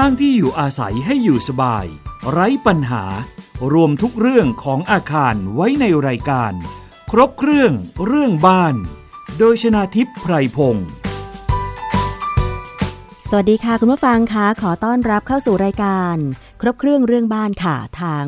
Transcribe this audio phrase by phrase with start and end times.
[0.00, 1.86] สร้างที่อยู่อาศัยให้อยู่สบาย
[2.30, 3.04] ไร้ปัญหา
[3.72, 6.52] รวมทุกเรื่องของอาคารไว้ในรายการ
[7.10, 7.72] ครบเครื่อง
[8.06, 8.74] เรื่องบ้าน
[9.38, 10.88] โดยชนาทิพย์ไพรพงศ์
[13.28, 16.16] สวัสดีค่ะคุณผู้ฟังคะขอต้อนรับเข้าสู่รายการ
[16.60, 18.24] ครบเครื่องเรื่องบ้านค่ะทาง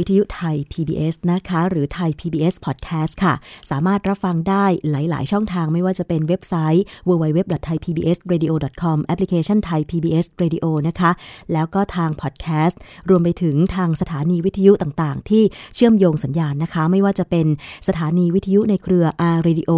[0.00, 3.34] วิทยุไทย PBS นะคะ หรือไทย PBS Podcast ค่ะ
[3.70, 11.10] สามารถรับฟังได้หลาย ๆ ช่องทางไม่ว่าจะเป็นเว็บไซต์ www.thaipbsradio.com แอปพลิเคชัน Thai PBS Radio นะคะ
[11.52, 12.76] แล้วก็ทาง Podcast
[13.08, 15.42] รวมไปถึงทางสถานีวิทยุต่าง ๆ ที่
[15.74, 17.46] เชื่อมโยงสัญญาณนะคะ ไม่ว่าจะเป็น
[17.88, 19.70] สถานีวิทยุในเครือ R Radio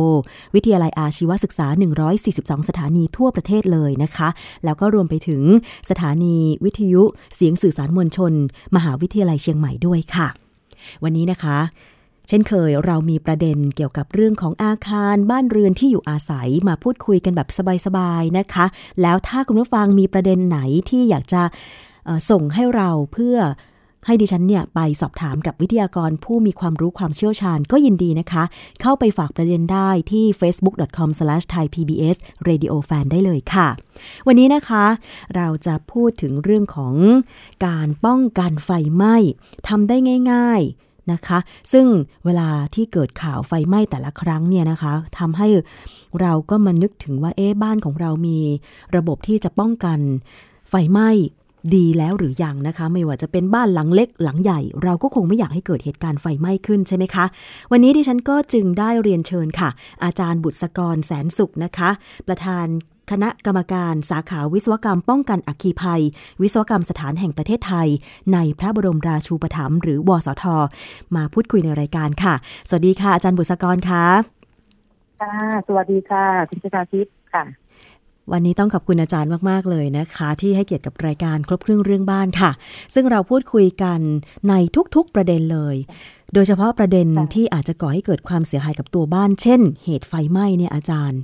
[0.54, 1.66] วิทยาลัยอาชีวศึกษา
[2.18, 4.28] 142 สถานีทั่วประเทศเลยนะคะ
[4.64, 5.42] แล้วก็รวมไปถึง
[5.91, 7.02] สถานีวิทยุ
[7.36, 8.32] เสียงสื่อสารมวลชน
[8.77, 10.28] มหาวิทยาลัยเชียงใหม่ด้วยค่ะ
[11.02, 11.58] วันนี้นะคะ
[12.28, 17.48] เช่นเคยเรามีประเด็นเกี่ยวกับเรื่องของอาคารบ้านเรือนที่อยู่อาศัยมาพูดคุยกันแบบ
[17.86, 18.66] สบายๆนะคะ
[19.02, 21.42] แล้วถ้าคุณผู้ฟังมีประเด็นไหนที่อยากจะ
[22.30, 23.36] ส่งให้เราเพื่อ
[24.06, 28.44] ให้ดิฉันเนี่ยไปสอบถามกับวิทยากรผู้มีความรู้ความเชี่ยวชาญก็ยินดีนะคะ
[28.81, 33.69] เข้าไปฝากประเด็นได้ที่ facebook.com/thaipbsradiofan ได้เลยค่ะ
[34.27, 34.84] วันนี้นะคะ
[35.36, 36.94] เราจะพูดถึงเรื่องของ
[37.67, 39.17] การป้องกันไฟไหม้
[39.69, 39.97] ทำได้
[40.33, 41.39] ง่าย ๆนะคะ
[41.72, 41.87] ซึ่ง
[42.25, 45.48] เวลาที่เกิดข่าวไฟไหม้แต่ละครั้งเนี่ยนะคะทำให้
[46.20, 48.39] เราก็มานึกถึงว่าเอ๊ะบ้านของเรามี
[48.97, 49.98] ระบบที่จะป้องกัน
[50.70, 51.11] ไฟไหม้
[51.74, 57.24] ดีแล้วหรือยังนะคะ ไม่ว่าจะเป็นบ้านหลังเล็กหลังใหญ่ เราก็คงไม่อยากให้เกิดเหตุการณ์ไฟไหม้ขึ้นใช่ไหมคะ
[57.72, 59.70] วันนี้ดิฉันก็จึงได้เรียนเชิญค่ะ
[60.04, 61.91] อาจารย์บุตรกรแสนสุขนะคะ
[62.28, 62.66] ประธาน
[63.10, 66.02] คณะกรรมการสาขาวิศวกรรมป้องกันอัคคีภัย
[66.42, 67.88] วิศวกรรมสถานแห่งประเทศไทย
[68.32, 70.44] ในพระบรมราชูปถัมภ์หรือวสท
[71.16, 72.34] มาพูดคุยในรายการค่ะ
[72.69, 74.04] สวัสดีค่ะอาจารย์บุตรกรค่ะ
[75.20, 75.34] ค่ะ
[75.66, 77.62] สวัสดีค่ะ คุณชาทิพย์ค่ะ
[78.31, 82.50] วันนี้ต้องขอบคุณอาจารย์มาก ๆ เลยนะคะ ที่ให้เกียรติกับรายการครบเครื่องเรื่องบ้านค่ะ
[82.94, 84.00] ซึ่งเราพูดคุยกัน
[84.49, 84.55] ใน
[84.94, 85.77] ทุกๆประเด็นเลย
[86.34, 91.21] โดยเฉพาะประเด็นที่อาจจะก่อให้เกิดความเสียหายกับตัวบ้าน เช่น เหตุไฟไหม้เนี่ยอาจารย์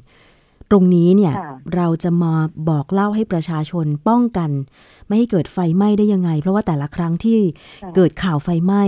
[0.71, 1.35] ตรงนี้เนี่ย
[1.75, 2.33] เราจะมา
[2.69, 4.51] บอกเล่าให้ประชาชนป้องกัน
[5.07, 7.39] ไม่ให้เกิดไฟไหม้ได้ยังไง เพราะว่าแต่ละครั้งที่
[7.97, 8.83] เกิดข่าวไฟไหม้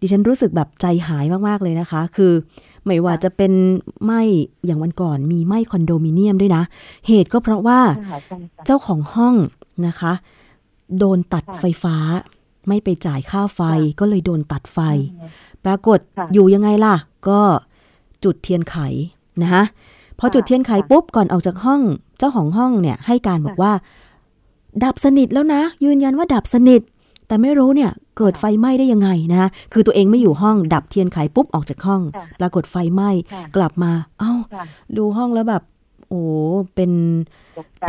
[0.00, 2.32] ดิฉันรู้สึกแบบใจหายมากๆเลยนะคะ คือ
[2.86, 3.52] ไม่ว่าจะเป็น
[4.04, 4.22] ไหม้
[4.66, 6.62] อย่างวันก่อนมีไหม้คอนโดมิเนียมด้วยนะ
[7.06, 7.80] เหตุก็เพราะว่า
[8.66, 9.34] เจ้าของห้อง
[9.86, 10.12] นะคะ
[10.98, 11.96] โดนตัดไฟฟ้า
[12.68, 13.60] ไม่ไปจ่ายค่าไฟ
[14.00, 14.78] ก็เลยโดนตัดไฟ
[15.64, 15.98] ปรากฏ
[16.32, 16.96] อยู่ยังไงล่ะ
[17.28, 17.40] ก็
[18.24, 18.76] จุดเทียนไข
[19.42, 19.62] นะคะ
[20.18, 21.80] พอจุดเทียนไขปุ๊บก่อนออกจากห้อง
[22.18, 23.72] เจ้าของห้องเนี่ยให้การบอกว่า
[24.84, 26.80] ดับสนิทแล้วนะ ยืนยันว่าดับสนิท
[27.26, 27.90] แต่ไม่รู้เนี่ย
[28.20, 32.02] เกิดไฟไหม้ได้ยังไงนะคะคือตัวเองไม่อยู่ห้องดับเทียนไขปุ๊บออกจากห้อง
[32.40, 33.10] ปรากฏไฟไหม้
[33.56, 34.32] กลับมา เอ้า
[34.96, 35.62] ดูห้องแล้วแบบ
[36.08, 36.22] โอ้
[36.74, 36.90] เป็น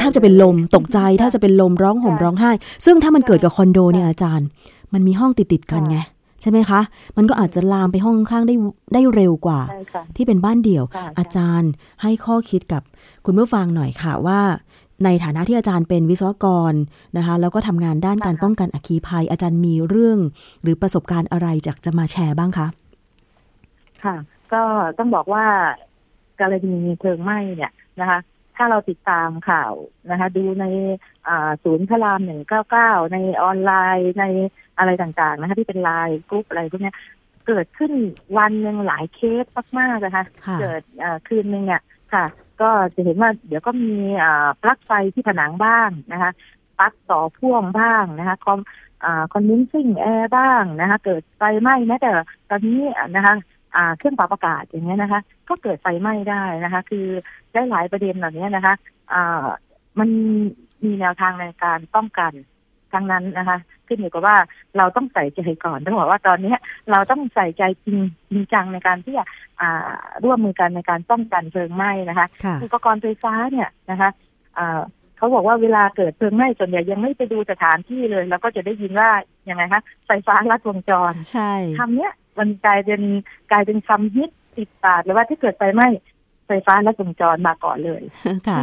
[0.01, 2.51] ถ้าจะเป็นลมตกใจถ้าจะเป็นลมร้องห่มร้องไห้
[2.85, 4.47] ซึ่งถ้ามันเกิดกับคอนโดเนี่ยอาจารย์
[4.93, 5.97] มันมีห้องติดติดกันไง
[6.41, 6.81] ใช่ไหมคะ
[7.17, 8.55] มันก็อาจจะลามไปห้องข้างได้
[8.93, 9.59] ได้เร็วกว่า
[10.15, 10.83] ที่เป็นบ้านเดี่ยว
[11.19, 11.71] อาจารย์
[12.01, 12.81] ให้ข้อคิดกับ
[13.25, 14.41] คุณผู้ฟังหน่อยค่ะว่า
[15.05, 16.73] ในฐานะที่อาจารย์เป็นวิศวกร
[17.17, 20.19] นะคะแล้วก็ทำงานด้านการป้องกันอัคคีภัย อาจารย์มีเรื่อง
[20.61, 22.67] หรือประสบการณ์อะไรจากจะมาแชร์บ้างคะ
[24.03, 24.15] ค่ะ
[24.53, 24.63] ก็
[24.97, 25.45] ต้องบอกว่า
[26.41, 28.19] กรณีเพลิงไหม้เนี่ยนะคะ
[28.55, 29.73] ถ้าเราติดตามข่าว
[30.11, 30.65] นะคะ ดูใน
[31.63, 34.25] ศูนย์พระรามหนึ่งเก้าเก้าในออนไลน์ใน
[34.77, 36.93] อะไรต่างๆนะคะที่เป็นไลน์กรุ๊ปอะไรพวกนี้
[37.47, 37.91] เกิดขึ้น
[38.37, 39.45] วันหนึ่งหลายเคส
[39.79, 40.23] มากๆนะคะ
[40.61, 40.81] เกิด
[41.27, 41.81] คืนหนึ่งเนี่ย
[42.13, 42.25] ค่ะ
[42.61, 43.93] ก็จะเห็นว่าเดี๋ยวก็มี
[44.61, 46.31] ปลั๊กไฟที่ผนังบ้างนะคะ
[46.79, 48.59] ปลั๊กต่อพ่วงบ้างนะคะคอม
[49.33, 52.11] คอนดินซิ่งแอร์บ้างนะคะ เกิดไฟไหม้แม้แต่
[52.49, 52.79] ตอนนี้
[53.15, 53.35] นะคะ
[53.97, 57.05] เครื่องปรับอากาศอย่างเงี้ยนะคะ ก็เกิดไฟไหม้ได้นะคะ คือ
[57.53, 58.73] ได้หลายประเด็นเหล่านี้นะคะ
[59.99, 60.09] มัน
[60.83, 62.31] มีแนวทางในการป้องกัน
[62.93, 63.57] ทั้งนั้นนะคะ
[63.87, 64.37] ขึ้นอยู่กับว่า
[64.77, 66.55] เราต้องใส่ใจก่อนต้องบอกว่าตอนนี้
[66.91, 67.97] เราต้องใส่ใจจริง
[68.29, 69.25] จริงจังในการที่จะ
[70.23, 72.27] ร่วมมือกันในการป้องกันเพลิงไหม้นะคะ
[72.63, 74.09] อุปกรณ์ไฟฟ้าเนี่ยนะคะ
[75.17, 79.09] เขาบอกว่าเวลาเกิดเพลิงไหม้ส่วนใหญ่ยังไม่ไปดูสถานที่เลยเราก็จะได้ยินว่า
[79.49, 83.01] ยังไงคะไฟฟ้าลัดวงจรใช่คำเนี้ยมันกลายเป็น
[83.51, 85.87] กลายเป็นคำฮิตติดปากเลยว่าที่เกิดไฟไหม้
[86.47, 88.01] ไฟฟ้าลัดวงจรมาก่อนเลย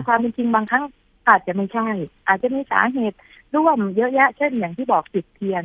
[0.08, 0.84] ความเป็นจริงบางครั้ง
[1.28, 1.88] อาจจะไม่ใช่
[2.28, 3.16] อาจจะมีสาเหตุ
[3.56, 5.64] ร่วมเยอะแยะ เช่นอย่างที่บอกจุดเทียน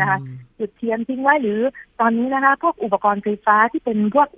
[0.00, 0.18] นะคะ
[0.58, 1.60] จุดเทียนทิ้งไว้หรือ
[2.00, 4.28] ตอนนี้นะคะ พวกอุปกรณ์ไฟฟ้าที่เป็นพวก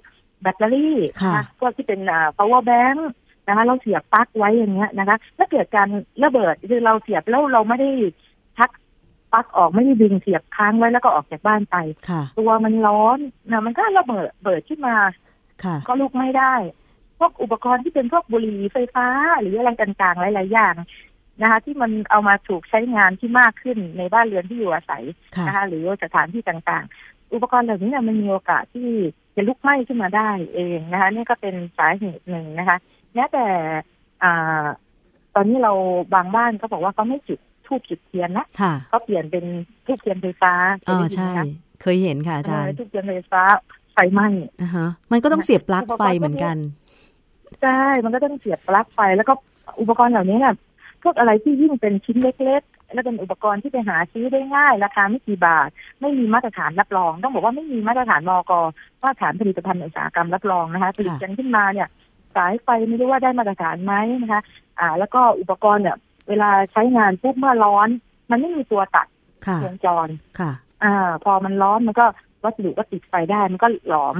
[0.42, 0.96] แบตเตอรี่
[1.34, 2.98] นะพวกที่เป็นอ่า power bank
[3.48, 5.88] นะคะ เราเสียบปลั๊กไว้อย่างเงี้ยนะคะ ถ้าเกิดการ
[6.24, 7.90] ระเบิดคือเราเสียบแล้วเราไม่ได้
[8.58, 8.70] ทัก
[9.32, 11.76] ปลั๊กออกไม่ได้ดึงเสียบค้างไว้แล้วก็ออกจากบ้านไป
[12.38, 13.18] ตัวมันร้อน
[13.50, 14.96] นะมันก็ระเบิดเบิดขึ้นมา
[15.86, 16.54] ก็ลุกไม่ได้
[17.18, 19.06] พวกอุปกรณ์ที่เป็นพวกบุหรี่ไฟฟ้า
[19.40, 20.74] หรืออะไรต่างๆหลายๆอย่าง
[21.42, 25.04] นะคะ ที่มันเอามาถูกใช้งานที่มากขึ้นในบ้านเรือนที่อยู่อาศัย
[25.36, 28.88] ค่ะนะคะ หรือว่าสถานที่ต่างๆ อุปกรณ์เหล่านี้เนี่ยมันมีโอกาสที่
[29.36, 32.76] จะลุกไหม้ขึ้นมาได้เองนะคะนี่ก็เป็นสาเหตุหนึ่งนะคะ
[33.14, 33.46] แม้แต่
[34.22, 34.64] อ่า
[35.34, 35.72] ตอนนี้เรา
[36.14, 39.44] บางบ้านก็บอกว่าเขาไม่จุดทูบจุดเทียนนะค่ะเขาเปลี่ยนเป็น
[39.86, 40.52] ทูบเทียนไฟฟ้า
[40.88, 41.44] อ๋อเคยได้ยินใช่ไหมคะ
[41.82, 43.42] เคยเห็นค่ะอาจารย์เออทูบเทียนไฟฟ้า
[43.92, 44.28] ไฟไหม้
[44.62, 46.56] อ่าฮะมันก็ต้องเสียบปลั๊กไฟเหมือนกัน
[47.62, 49.32] ใช่มันก็ต้องเสียบปลั๊กไฟแล้วก็
[49.80, 50.75] อุปกรณ์เหล่านี้เนี่ยพ
[51.06, 55.68] วกอะไรที่ยิ่งเป็นชิ้นเล็ก ๆ แล้วเป็นอุปกรณ์ที่ไปหาซื้อได้ง่าย ราคาไม่กี่บาท
[56.00, 58.52] ไม่มีมาตรฐานรับรอง ต้องบอกว่าไม่มีมาตรฐานมก
[59.02, 61.88] มาตรฐานผลิตภัณฑ์อุตสาหกรรมรับรองนะคะผลิตกันขึ้นมาเนี่ย
[62.36, 64.42] สายไฟไม่รู้ว่าได้มาตรฐานไหมนะคะ
[64.80, 65.96] อ่า แล้วก็อุปกรณ์เนี่ย
[66.28, 67.88] เวลาใช้งานปุ๊บเมื่อร้อน
[68.30, 69.06] มันไม่มีตัวตัด
[69.46, 70.50] ค่ะวงจรค่ะ
[70.84, 72.06] อ่า พอมันร้อนมันก็
[72.44, 74.16] วัสดุก็ติดไฟได้มันก็หลอม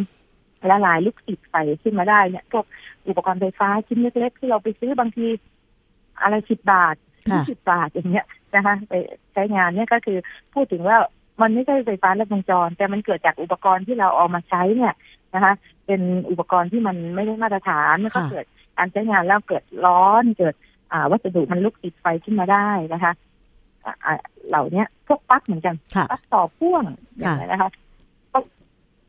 [0.71, 2.65] ละลายลุกติดไฟขึ้นมาได้เนี่ยพวก
[3.09, 5.27] อุปกรณ์ไฟฟ้าชิ้นเล็กๆที่เราไปซื้อบางที
[6.23, 6.97] อะไรสิบบาท
[7.31, 8.93] ค่ะยี่สิบบาทอย่างเงี้ยนะคะไป
[9.35, 10.19] ใช้งานเนี่ยก็คือ
[10.55, 10.97] พูดถึงว่า
[11.41, 14.95] มันไม่ใช่ไฟฟ้าลัดวงจร แต่มันเกิดจากอุปกรณ์ที่เราเอามาใช้เนี่ย
[15.35, 15.53] นะคะ
[15.87, 18.47] เป็นอุปกรณ์ที่มันไม่ได้มาตรฐานมันก็ค่ะเกิด
[18.79, 20.55] การใช้งานแล้วเกิดร้อนเกิด
[20.93, 23.13] อ่าวัสดุมันลุกติดไฟขึ้นมาได้นะคะ
[23.85, 24.15] อ่าอ่า
[24.49, 26.83] เหล่าเนี้ยพวกปลั๊กเหมือนกันค่ะปลั๊กต่อพ่วง
[27.19, 27.71] อย่างนี้ยนะคะ
[28.33, 28.45] ปลั๊ก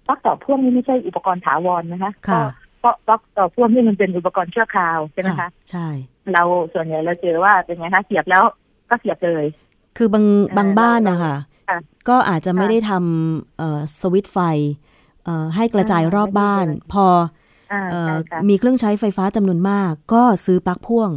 [0.08, 2.44] ปลั๊กต่อพ่วงนี่ไม่ใช่อุปกรณ์ถาวรนะคะค่ะ
[2.80, 5.88] เพราะปลั๊กต่อพ่วงนี่มันเป็นอุปกรณ์ชั่วคราวใช่ไหมคะใช่
[6.34, 6.44] เรา
[6.74, 8.44] ส่วนใหญ่เราเจอว่าเป็นไงคะเสียบแล้ว
[8.90, 9.46] ก็เสียบเลย
[9.98, 11.36] คือบางเออบางบ้านเรานะคะ
[11.70, 11.78] ค่ะ
[12.10, 14.38] ก็อาจจะไม่ค่ะได้ทำเอ่อสวิตช์ไฟ
[15.24, 17.06] เอ่อให้กระจายอ่ารอบบ้านไม่ได้เลยพอ
[17.72, 21.10] อ่าเอ่อใช่ค่ะมีเครื่องใช้ไฟฟ้าจำนวนมาก ก็ซื้อปลั๊กพ่วง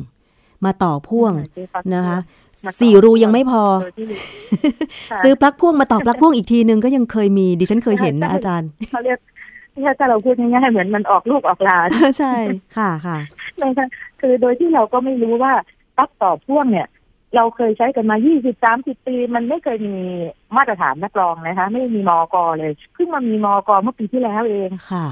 [0.64, 2.18] มาต่อพ่วงซื้อปลั๊กนะคะ
[2.66, 4.06] มาต่อสี่รูยังไม่พอโดยที่
[5.10, 9.18] ค่ะซื้อปลั๊กพ่วงมาต่อปลั๊กพ่วงอีกทีนึงก็ยังเคยมีดิฉันเคยเห็นนะใช่อาจารย์เขาเรียก
[10.00, 12.32] ถ้าเราพูดง่ายๆเหมือนมันออกลูกออกหลานใช่
[12.76, 13.18] ค่ะค่ะ
[13.60, 13.86] นะคะ
[14.20, 15.52] คือโดยที่เราก็ไม่รู้ว่า
[15.96, 16.88] ปลั๊กต่อพ่วงเนี่ย
[17.36, 18.64] เราเคยใช้กันมา 20
[18.96, 19.96] 30 ปี มันไม่เคยมี
[20.56, 25.06] มาตรฐานรับรองนะคะ ไม่มีมอกเลยเพิ่งมามีมอกเมื่อปีที่แล้วเองค่ะ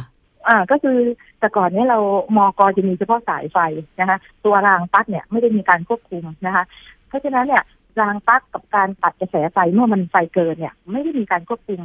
[0.48, 0.98] อ่าก็คือ
[1.38, 1.98] แต่ก่อนเนี้เรา
[2.36, 3.58] มอกจะมีเฉพาะสายไฟ
[4.00, 6.64] นะคะ ตัวรางปลั๊กเนี่ยไม่ได้มีการควบคุมนะคะ
[7.08, 7.62] เพราะฉะนั้นเนี่ย
[8.00, 11.80] รางปลั๊กกับการตัดกระแสไฟเมื่อมันไฟเกินเนี่ย ไม่ได้มีการควบคุม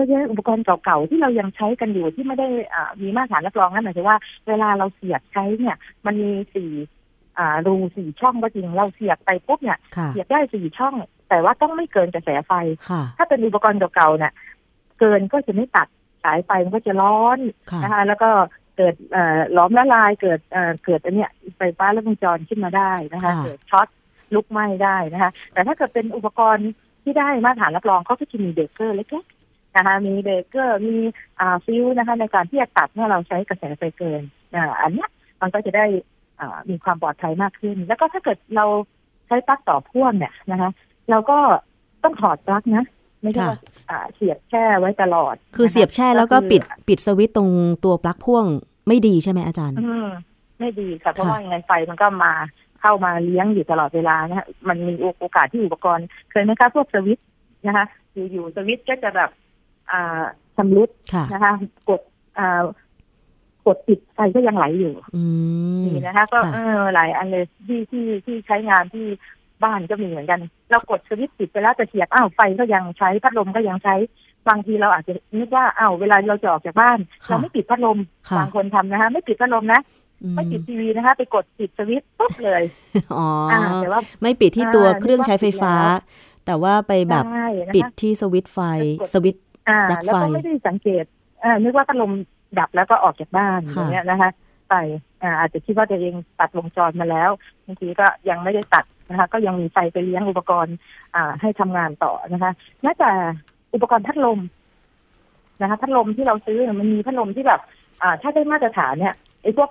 [0.00, 4.18] เพราะฉะนั้นอุปกรณ์เก่าๆที่เรายังใช้กันอยู่ที่ไม่ได้อ่ามีมาตรฐานรับรองนั่นหมายถึงว่า
[4.48, 5.76] เวลาเราเสียบใช้เนี่ย
[6.06, 6.70] มันมีสี่
[7.38, 10.94] อ่ารูสี่ช่องก็จริงเราเสียบไปปุ๊บเนี่ยค่ะเสียบได้สี่ช่อง
[11.28, 12.52] แต่ว่าต้องไม่เกินกระแสไฟ
[12.88, 14.32] ค่ะถ้าเป็นอุปกรณ์เก่าๆเนี่ย
[14.98, 15.88] เกินก็จะไม่ตัด
[16.24, 17.38] สายไฟมันก็จะร้อน
[17.70, 18.30] ค่ะนะคะแล้วก็
[18.76, 23.88] เกิดเอ่อหลอมละลายเกิดเอ่อเกิดอันเนี้ยไฟฟ้าลัดวงจรขึ้นมาได้นะคะค่ะเกิดช็อต
[24.34, 26.70] ลุกไหม้ได้นะคะ แต่ถ้าเกิดเป็นอุปกรณ์
[27.02, 29.39] ที่ได้มาตรฐานรับรองเขาก็จะมีเบรกเกอร์เล็กๆ
[29.76, 30.96] นะคะมีเบรกเกอร์มี
[31.40, 34.22] อ่าฟิวนะคะในการที่จะตัดเมื่อเราใช้กระแสไฟเกิน
[34.54, 35.86] อ่าอันเนี้ยมันก็จะได้
[36.40, 38.66] อ่ามีความปลอดภัยมากขึ้น แล้วก็ถ้าเกิดเรา
[39.26, 40.70] ใช้ปลั๊กต่อพ่วงเนี่ยนะคะ
[41.10, 41.38] เราก็
[42.02, 42.84] ต้องถอดปลั๊กนะ
[43.22, 43.58] ไม่ใช่ว่า
[43.90, 47.50] อ่าเสียบแช่ไว้ตลอด คือนะคะเสียบแช่แล้วก็คือปิดปิดสวิตช์ตรง
[47.84, 48.44] ตัวปลั๊กพ่วง
[48.88, 50.08] ไม่ดีใช่ไหมอาจารย์อืม
[50.58, 52.32] ไม่ดีค่ะเพราะค่ะว่ายังไงไฟมันก็มา
[52.80, 57.26] เข้ามาเลี้ยงอยู่ตลอดเวลานะฮะมันมีโอกาสที่อุปกรณ์เคยไหมคะพวกสวิตช์
[57.66, 59.39] นะคะอยู่ๆสวิตช์ก็จะแบบอ่า
[60.56, 61.52] ชำรุดค่ะนะคะ
[61.88, 62.00] กด
[62.38, 62.62] อ่า
[63.66, 65.22] กดปิดไฟก็ยังไหลอยู่อื
[65.80, 69.06] มนี่นะคะ ก็ค่ะเออหลายอันเลยที่ที่ที่ใช้งานที่
[69.64, 73.94] บ้านก็มีเหมือนกัน เรากดสวิตช์ปิดไปแล้วจะเสียบอ้าวไฟก็ยังใช้พัดลมก็ยังใช้
[74.48, 77.98] บางทีเราอาจจะนึกว่าอ้าวเวลาเราจะออกจากบ้านค่ะเราไม่ปิดพัดลม
[78.28, 79.80] ค่ะบางคนทำนะคะ ไม่ปิดพัดลมนะ
[80.22, 82.62] อืมไม่ปิดทีวีนะคะ ไปกดปิดสวิตช์ปุ๊บเลย
[83.16, 88.58] อ๋อออ่าแต่ว่าไม่ปิดที่ตัวอ่าเครื่องใช้ไฟฟ้านึกว่าปิดแล้วแต่ว่าไปแบบใช่นะคะปิดที่สวิตช์ไฟ
[89.00, 91.04] กดสวิตช์ อ่าปลั๊กแล้วก็ไฟไม่ได้สังเกต
[91.44, 92.12] อ่านึกว่าพัดลม
[92.58, 94.30] ดับแล้วก็ออกจากบ้านค่ะอย่างเงี้ยนะคะ
[94.70, 94.74] ไป
[95.22, 97.30] อ่าอาจจะคิดว่าตัวเองตัดวงจรมาแล้ว
[97.66, 100.76] บางทีก็ยังไม่ได้ตัดนะคะ ก็ยังมีไฟไปเลี้ยงอุปกรณ์
[101.14, 103.10] อ่า ให้ทำงานต่อนะคะแม้แต่
[103.74, 104.40] อุปกรณ์พัดลม
[105.60, 107.60] นะคะพัดลมที่เราซื้อเนี่ยมันมีพัดลมที่แบบ
[108.02, 109.70] อ่า ถ้าได้มาตรฐานเนี่ยไอ้พวก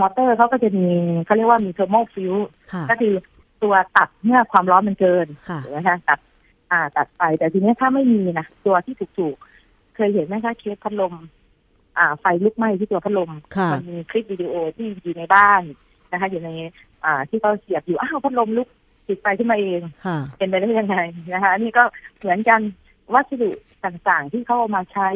[0.00, 0.86] มอเตอร์เขาก็จะมี
[1.24, 2.34] เขาเรียกว่ามี thermo fuse
[2.72, 3.14] ค่ะก็คือ
[3.62, 6.18] ตัวตัดเมื่อความร้อนมันเกินค่ะถูกไหมคะตัด
[6.74, 11.14] อ่าตัดไป แต่ทีนี้ถ้าไม่มีนะตัวที่ถูกๆ เคยเห็นไหมคะเคสพัดลม
[11.98, 15.62] อ่า ไฟลุกไหม้ที่ตัวพัดลมค่ะมัมีคลิปวิดีโอที่อยู่ในบ้าน
[16.12, 16.50] นะคะ อยู่ใน
[17.04, 18.68] อ่า ที่เขาเสียบอยู่อ้าวพัดลมลุก
[19.08, 20.96] ติดไฟขึ้นมาเองค่ะเป็นไปได้ยังไง
[21.32, 21.84] นะคะอันนี่ก็
[22.18, 22.60] เหมือนกัน
[23.14, 23.50] วัสดุ
[23.84, 25.08] ต่างๆ ที่เขาเอามาใช้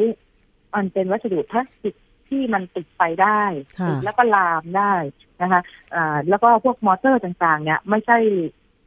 [0.75, 1.95] มันเป็นวัสดุพลาสติก
[2.29, 3.41] ที่มันติดไฟได้
[3.79, 4.93] ค่ะติดแล้วก็ลามได้
[5.41, 5.61] นะคะ
[5.95, 8.17] อ่าแล้วก็พวกมอเตอร์ต่างๆ เนี่ย ไม่ใช่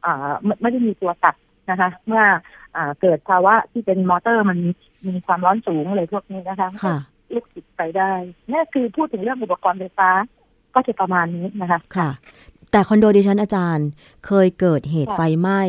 [0.05, 1.35] อ่าไม่ไม่ได้มีตัวตัด
[1.69, 2.23] นะคะ เมื่อ
[2.75, 4.57] อ่าเกิดภาวะที่เป็นมอเตอร์มัน
[5.07, 6.97] มีความร้อนสูงเลยพวกนี้นะคะค่ะ
[7.33, 8.11] ลูกติดไฟได้
[8.51, 10.09] นี่คือพูดถึงเรื่องอุปกรณ์ไฟฟ้า
[10.75, 12.09] ก็จะประมาณนี้นะคะค่ะ
[12.71, 13.87] แต่คอนโดดิฉันอาจารย์
[14.25, 15.61] เคยเกิดเหตุค่ะไฟไหม้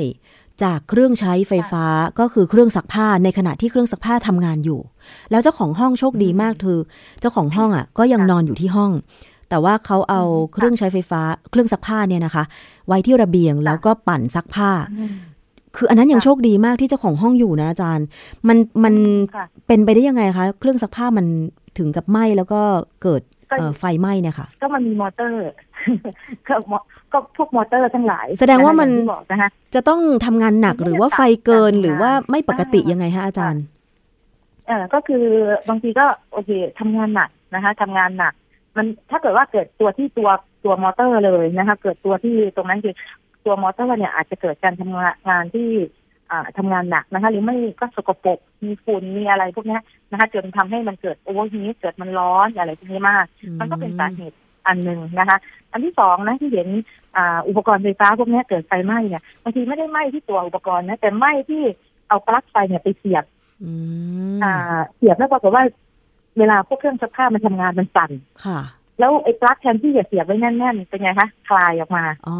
[0.64, 1.84] จากเครื่องใช้ไฟฟ้า
[2.18, 4.80] ก็คือเครื่องซักผ้าในขณะที่เครื่องซักผ้าทำงานอยู่
[5.30, 6.78] แล้วเจ้าของห้องโชคดีมากคือ
[7.20, 8.92] เจ้าของห้องอะ ก็ยังค่ะนอนอยู่ที่ห้อง
[9.48, 12.44] แต่ว่าเขาเอาอืมค่ะเครื่องใช้ไฟฟ้า เครื่องซักผ้าเนี่ยนะคะ
[12.88, 15.12] ไว้ที่ระเบียงแล้วก็ปั่นซักผ้าอืม
[15.76, 18.06] คืออันนั้นยังค่ะโชคดีมากที่เจ้าของห้องอยู่นะอาจารย์
[18.48, 18.94] มันมัน
[19.36, 21.26] ค่ะเป็นไปได้ยังไงคะเครื่องซักผ้ามัน
[21.78, 22.60] ถึงกับไหม้แล้วก็
[23.02, 25.40] เกิดก็เอ่อไฟไหม้เนี่ยค่ะ ก็มันมีมอเตอร์
[26.48, 26.78] ก็มอ
[27.12, 33.62] ก็พวกมอเตอร์ทั้งหลาย แสดงว่ามันะคะอย่ที่บอกนะคะจะต้องทำงานหนักมันก็หรือว่าจะไฟเกินตัดหรือว่าการไม่ปกติอ่ายัยังไงคะอาจารย์
[34.66, 35.24] เออก็คือ
[35.68, 36.50] บางทีก็โอเค
[36.80, 38.34] ทำงานหนักนะคะทำงานหนัก
[38.76, 40.28] มันถ้าเกิดว่าเกิดตัวที่ตัว
[40.64, 42.94] ตัวมอเตอร์เลยนะคะ เกิดตัวที่ตรงนั้นคือ
[43.44, 45.68] ตัวมอเตอร์เนี่ยอาจจะเกิดการทำงานงานที่
[46.30, 53.24] อ่าทำงานหนักนะคะ หรือไม่ก็สกปรกมีฝุ่นมีอะไรพวกเนี้ยนะคะจนทำให้มันเกิด overheat เกิดมันร้อนอะไรพวกนี้มาก
[53.60, 54.36] มันก็เป็นสาเหตุ
[54.66, 55.38] อันหนึ่งนะคะ
[55.72, 56.68] อันที่สองนะที่เห็น
[57.16, 61.62] อ่าอุปกรณ์ไฟฟ้าพวกเนี้ยเกิดไฟไหม้เนี่ยบางทีไม่ได้ไหม้ที่ตัวอุปกรณ์นะแต่ไหม้ที่
[62.08, 63.24] เอาปลั๊กไฟเนี่ยไปเสียบ
[63.62, 63.70] อื
[64.36, 64.52] มอ่า
[64.96, 65.64] เสียบแล้วปรากฏว่า
[66.38, 68.10] เวลาพวกเครื่องซักผ้ามันทำงานมันสั่น
[68.44, 68.60] ค่ะ
[68.98, 72.36] แล้วไอ้ปลั๊กแทนที่จะเสียบไว้แน่นๆเป็นไงคะคลายออกมาอ๋อ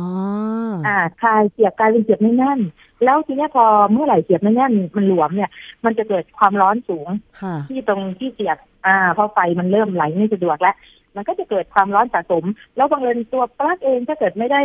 [0.87, 2.61] อ่าคลายเสียบกลายเป็นเสียบไม่แน่น
[3.05, 5.51] แล้วทีเนี้ยพอเมื่อไหร่เสียบไม่แน่นมันหลวมเนี่ย
[5.85, 7.09] มันจะเกิดความร้อนสูง
[7.41, 10.77] ค่ะที่ตรงที่เสียบ อ่าพอไฟมันเริ่มไหลไม่สะดวกแล้ว
[11.17, 12.45] มันก็จะเกิดความร้อนสะสม
[12.77, 14.61] แล้วบังเอิญตัวปลั๊กเองถ้าเกิดไม่ได้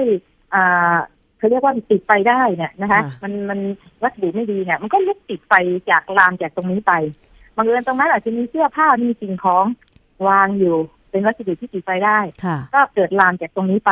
[0.53, 0.95] อ่า
[1.37, 3.59] เขาเรียกว่าติดไฟได้เนี่ยนะคะค่ะมันมัน
[4.03, 5.53] วัสดุไม่ดีเนี่ย มันก็ลุกติดไฟ
[5.89, 6.93] จากลามจากตรงนี้ไป
[7.57, 9.65] บังเอิญตรงนั้นอาจจะมีเสื้อผ้ามีสิ่งของ
[10.27, 10.77] วางอยู่
[11.11, 13.91] เป็นวัสดุที่ติดไฟได้ค่ะก็เกิดลามจากตรงนี้ไป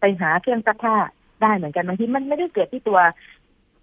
[0.00, 0.96] ไปหาเครื่องซักผ้า
[1.42, 2.98] ได้เหมือนกันบางทีมันไม่ได้เกิดที่ตัว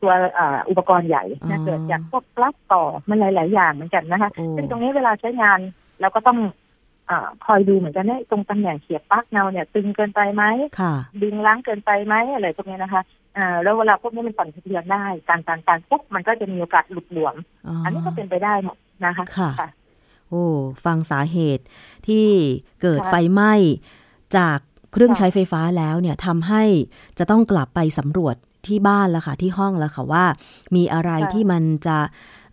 [0.02, 5.60] ตัวอ่าอุปกรณ์ใหญ่อ๋นะอเกิดจากพวกปลั๊กต่อมันหลาย ๆ อย่างเหมือนกันนะคะโอ้ซึ่งตรงนี้เวลาใช้งาน
[6.02, 6.40] เราก็ต้อง
[7.10, 10.44] อาคอยดูเหมือนกันว่าตรงตำแหน่งเสียบปลั๊กเราเนี่ย ตึงเกินไปไหม
[10.80, 10.94] ค่ะ
[11.24, 13.02] ดึงล้างเกินไปไหมอะไรพวกนี้นะคะ
[13.38, 17.36] อ่าแล้วเวลาพวกนี้มันสั่นสะเทือนได้การการการปุ๊บมันก็จะมีโอกาสหลุดหลวม
[17.68, 19.70] อ๋ออัอันนี้ก็เป็นไปได้หมดนะคะค่ะ
[20.30, 20.44] โอ้
[20.86, 21.64] ฟังสาเหตุ
[22.08, 22.28] ที่
[22.82, 23.54] เกิดค่ะไฟไหม้
[24.38, 24.58] จาก
[24.92, 26.64] เครื่องค่ะใช้ไฟฟ้าแล้วเนี่ยทำให้
[27.18, 28.36] จะต้องกลับไปสำรวจ
[28.68, 30.26] ที่บ้านแล้วค่ะที่ห้องแล้วค่ะว่า
[30.76, 31.98] มีอะไรค่ะที่มันจะ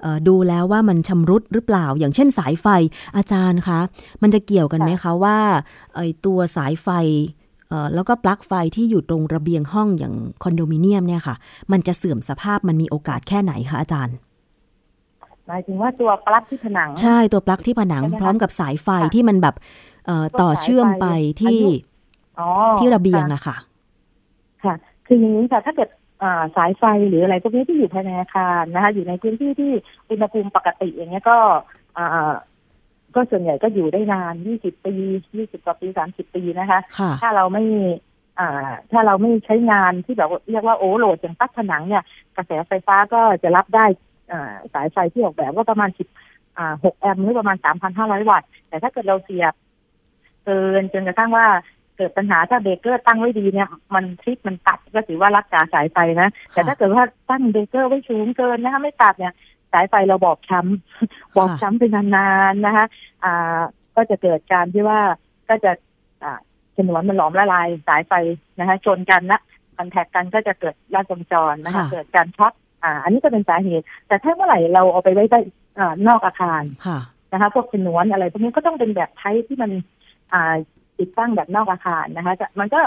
[0.02, 2.66] เอ่อดูแล้วว่ามันชำรุดหรือเปล่า อย่างเช่นสายไฟ
[3.16, 3.80] อาจารย์คะ
[4.22, 5.38] มันจะเกี่ยวกันไหมคะว่า
[5.96, 6.88] ไอตัวสายไฟ
[7.68, 11.36] เอ่อแล้วก็ปลั๊กไฟที่อยู่ตรงระเบียงห้องอย่างคอนโดมิเนียมเนี่ยค่ะ
[11.72, 14.16] มันจะเสื่อมสภาพมันมีโอกาสแค่ไหนคะอาจารย์
[15.48, 19.54] หมายถึงว่าตัวปลั๊กที่ผนัง ใช่ตัวปลั๊กที่ผนังใช่ไหมคะพร้อมกับสายไฟค่ะที่มันแบบ
[20.06, 21.68] เอ่อพวกต่อเชื่อมไปสายไฟที่อายุ
[22.40, 22.48] อ๋อ
[22.78, 23.56] ที่ระเบียงค่อะค่ะ
[24.64, 24.74] ค่ะ
[25.06, 25.88] คืออย่างนี้ค่ะ ถ้าเกิด
[26.22, 29.72] อ่าสายไฟหรืออะไรพวกนี้ที่อยู่ภายในอาคารนะคะ อยู่ในพื้นที่ที่
[30.10, 31.38] อุณหภูมิปกติอย่างเงี้ยก็
[31.96, 32.32] อ่า
[33.14, 34.94] ก็ส่วนใหญ่ก็อยู่ได้นาน 20 ปี
[35.34, 37.64] 20 กว่าปี 30 ปีนะคะค่ะถ้าเราไม่
[38.38, 42.02] อ่าถ้าเราไม่ใช้งานที่แบบว่าเรียกว่าโอเวอร์โหลดอย่างปลั๊กผนังเนี่ย
[42.36, 44.13] กระแสไฟฟ้าก็จะรับได้อ่า
[44.74, 45.90] สายไฟที่ออกแบบก็ประมาณ
[46.24, 47.56] 10อ่า6แอมป์หรือประมาณ
[47.94, 49.54] 3,500วัตต์ แต่ถ้าเกิดเราเสียบ
[50.44, 51.46] เกินจนกระทั่งว่า
[51.96, 59.34] เกิดปัญหาถ้าเบรกเกอร์ตั้งไว้ดีเนี่ย มันทริปมันตัดก็ถือว่ารักษาสายไฟนะ แต่ถ้าเกิดว่าตั้งเบรกเกอร์ไว้สูงเกินนะคะไม่ตัดเนี่ย
[59.72, 62.86] สายไฟเราบอบช้ำบอบช้ำไปนานๆนะคะ
[63.24, 63.60] อ่า
[63.96, 65.00] ก็จะเกิดการที่ว่า
[65.48, 65.72] ก็จะ
[66.24, 66.40] อ่า
[66.76, 68.12] ฉนวนมันหลอมละลายสายไฟ
[68.58, 69.40] นะคะชนกันนะ
[69.76, 72.52] contact กันก็จะเกิดลัดวงจรนะคะค่ะเกิดการช็อต
[72.84, 75.38] อ่า อันนี้ก็เป็นสาเหตุ แต่ถ้าเมื่อไหร่เราเอาไปไว้ใต้
[75.78, 76.98] อ่านอกอาคารค่ะ
[77.32, 79.70] นะคะพวกฉนวนอะไรพวกนี้ก็ต้องเป็นแบบ type ที่มัน
[80.32, 80.54] อ่า
[80.98, 82.80] ติดตั้งแบบนอกอาคารนะคะจะมันก็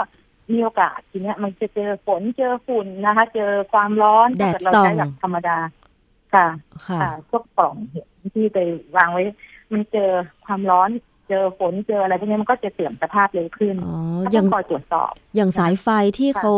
[0.52, 5.58] มีโอกาสทีเนี้ย มันจะเจอฝนเจอฝุ่นนะคะ เจอความร้อนแดดถ้าเกิเราใช้ส่องแบบธรรมดา
[6.34, 6.46] ค่ะ
[6.86, 7.74] ค่ะค่ะพวกกล่อง
[8.34, 8.58] ที่ไป
[8.96, 9.22] วางไว้
[9.72, 10.10] มันเจอ
[10.46, 10.90] ความร้อน
[11.28, 15.88] เจอฝนเจออะไรพวกนี้มันก็จะเสื่อมสภาพเร็วขึ้นอ๋อก็อต้ย่าองงคอยตรวจสอบ อย่างสายไฟ
[16.18, 16.54] ที่ค่ะเขา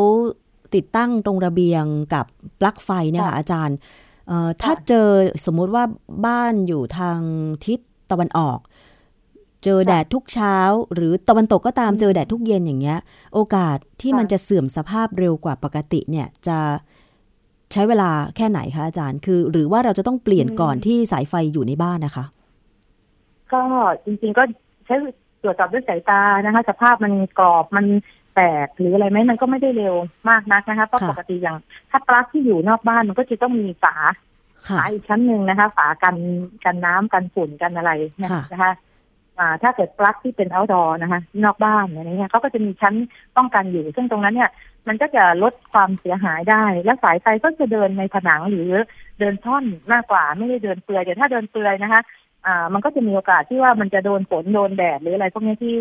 [0.74, 1.84] ติดตั้งตรงระเบียง
[2.14, 2.26] กับ
[2.60, 3.76] ปลั๊กไฟเนี่ยค่ะค่ะอาจารย์
[4.28, 5.08] เอ่อถ้าค่ะเจอ
[5.46, 5.84] สมมุติว่า
[6.26, 7.18] บ้านอยู่ทาง
[7.66, 7.78] ทิศ
[8.10, 8.58] ตะวันออก
[9.64, 10.56] เจอค่ะแดดทุกเช้า
[10.94, 12.98] หรือตะวันตกก็ตามอืมเจอแดดทุกเย็นอย่างเงี้ย
[13.34, 16.58] โอกาสที่ค่ะมันจะเสื่อมสภาพเร็วกว่าปกติเนี่ยจะ
[17.72, 22.24] ใช้เวลาแค่ไหนคะอาจารย์ คือ หรือว่าเราจะต้องเปลี่ยนก่อนที่สายไฟอยู่ในบ้านนะคะ
[23.52, 23.62] ก็
[24.04, 24.42] จริงๆก็
[24.86, 24.94] ใช้
[25.42, 27.86] ตรวจสอบด้วยสายตานะคะ สภาพมันกรอบมัน
[28.40, 29.94] แตกหรืออะไรไหมมันก็ไม่ได้เร็ว
[30.30, 31.56] มากนักนะคะเพราะค่ะปกติอย่าง
[31.90, 33.96] ถ้าปลั๊กที่อยู่นอกบ้านมันก็จะต้องมีฝา
[34.68, 36.16] ค่ะฝาอีกชั้นหนึ่งนะคะ ฝากัน
[36.64, 38.72] กันน้ำกันฝุ่นกันอะไรเนี่ยค่ะนะคะ
[39.38, 42.94] อ่าถ้าเกิดปลั๊กที่เป็น outdoor นะคะ นอกบ้านอะไรเงี้ยเขาก็จะมีชั้น
[43.36, 44.50] ป้องกันอยู่ ซึ่งตรงนั้นเนี่ย
[44.88, 48.70] มันก็จะลดความเสียหายได้ และสายไฟก็จะเดินในผนังหรือ
[49.18, 52.02] เดินท่อนมากกว่าไม่ได้เดินเปลือยแต่ถ้าเดินเปลือยนะคะ
[52.46, 55.78] อ่า มันก็จะมีโอกาสที่ว่ามันจะโดนฝนโดนแดดหรืออะไรพวกนี้ที่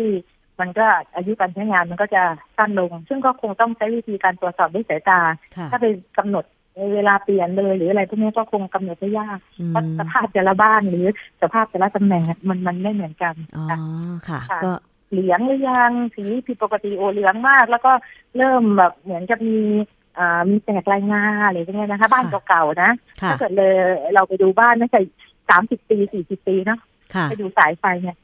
[0.60, 2.22] มันก็อายุการใช้งานมันก็จะ
[2.56, 5.20] สั้นลง ซึ่งก็คงต้องใช้วิธีการตรวจสอบด้วยสายตา
[5.56, 5.86] ค่ะถ้าไป
[6.18, 6.44] กำหนด
[6.94, 11.06] เวลาเปลี่ยนเลยหรืออะไรพวกนี้ก็คงกำหนดได้ยากอืมเพราะสภาพแต่ละบ้านหรือ
[11.42, 13.78] สภาพแต่ละตำแหน่งอะมันมันไม่เหมือนกันอ๋อค่ะ
[14.28, 14.72] ค่ะค่ะก็
[15.10, 17.92] เหลืองหรือยังสีผิดปกติโอเหลืองมาก แล้วก็
[18.36, 19.58] เริ่มแบบเหมือนกับมี
[20.18, 22.90] อ่ามีแตกลายงาอะไรพวกนี้นะคะ บ้านเก่าๆนะ
[23.22, 23.72] ค่ะถ้าเกิดเลย
[24.14, 25.00] เราไปดูบ้านไม่ใช่
[25.48, 26.78] สามสิบปีสี่สิบปีเนาะ
[27.14, 28.16] ค่ะไปดูสายไฟเนี่ย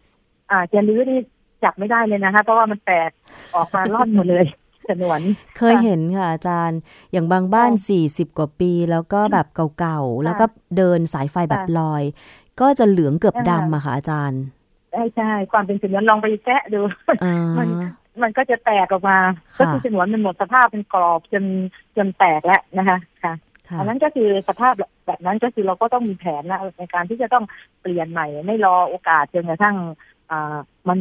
[0.51, 1.21] อ่าจะรื้อนี่
[1.65, 3.11] จับไม่ได้เลยนะคะเพราะว่ามันแตก
[3.55, 4.47] ออกมาร่อนหมดเลย
[4.89, 5.21] ฉนวน
[5.59, 6.81] เคยเห็นค่ะอาจารย์
[7.13, 7.73] อย่างบางบ้าน
[8.05, 9.47] 40 กว่าปี แล้วก็แบบ
[9.79, 10.47] เก่าๆ แล้วก็
[10.77, 12.03] เดินสายไฟแบบค่ะลอย
[12.61, 14.43] ก็จะเหลืองเกือบอ่าดำอะค่ะอาจารย์
[14.93, 16.81] ใช่ใช่ความเป็นฉนวนลองไปแกะดู
[17.25, 17.69] อ่ามัน
[18.23, 19.19] มันก็จะแตกออกมา
[19.57, 21.45] ค่ะก็คือฉนวนมันหมดสภาพเป็นกรอบจน
[21.97, 23.33] จนแตกแล้วนะคะค่ะ
[23.69, 24.75] ค่ะอันนั้นก็คือสภาพ
[25.07, 27.45] แบบนั้นก็คือเราก็ต้องมีแผนนะในการที่จะต้อง
[27.81, 29.77] เปลี่ยนใหม่ไม่รอโอกาสจนกระทั่ง
[30.31, 30.57] อ่า
[30.89, 30.99] มัน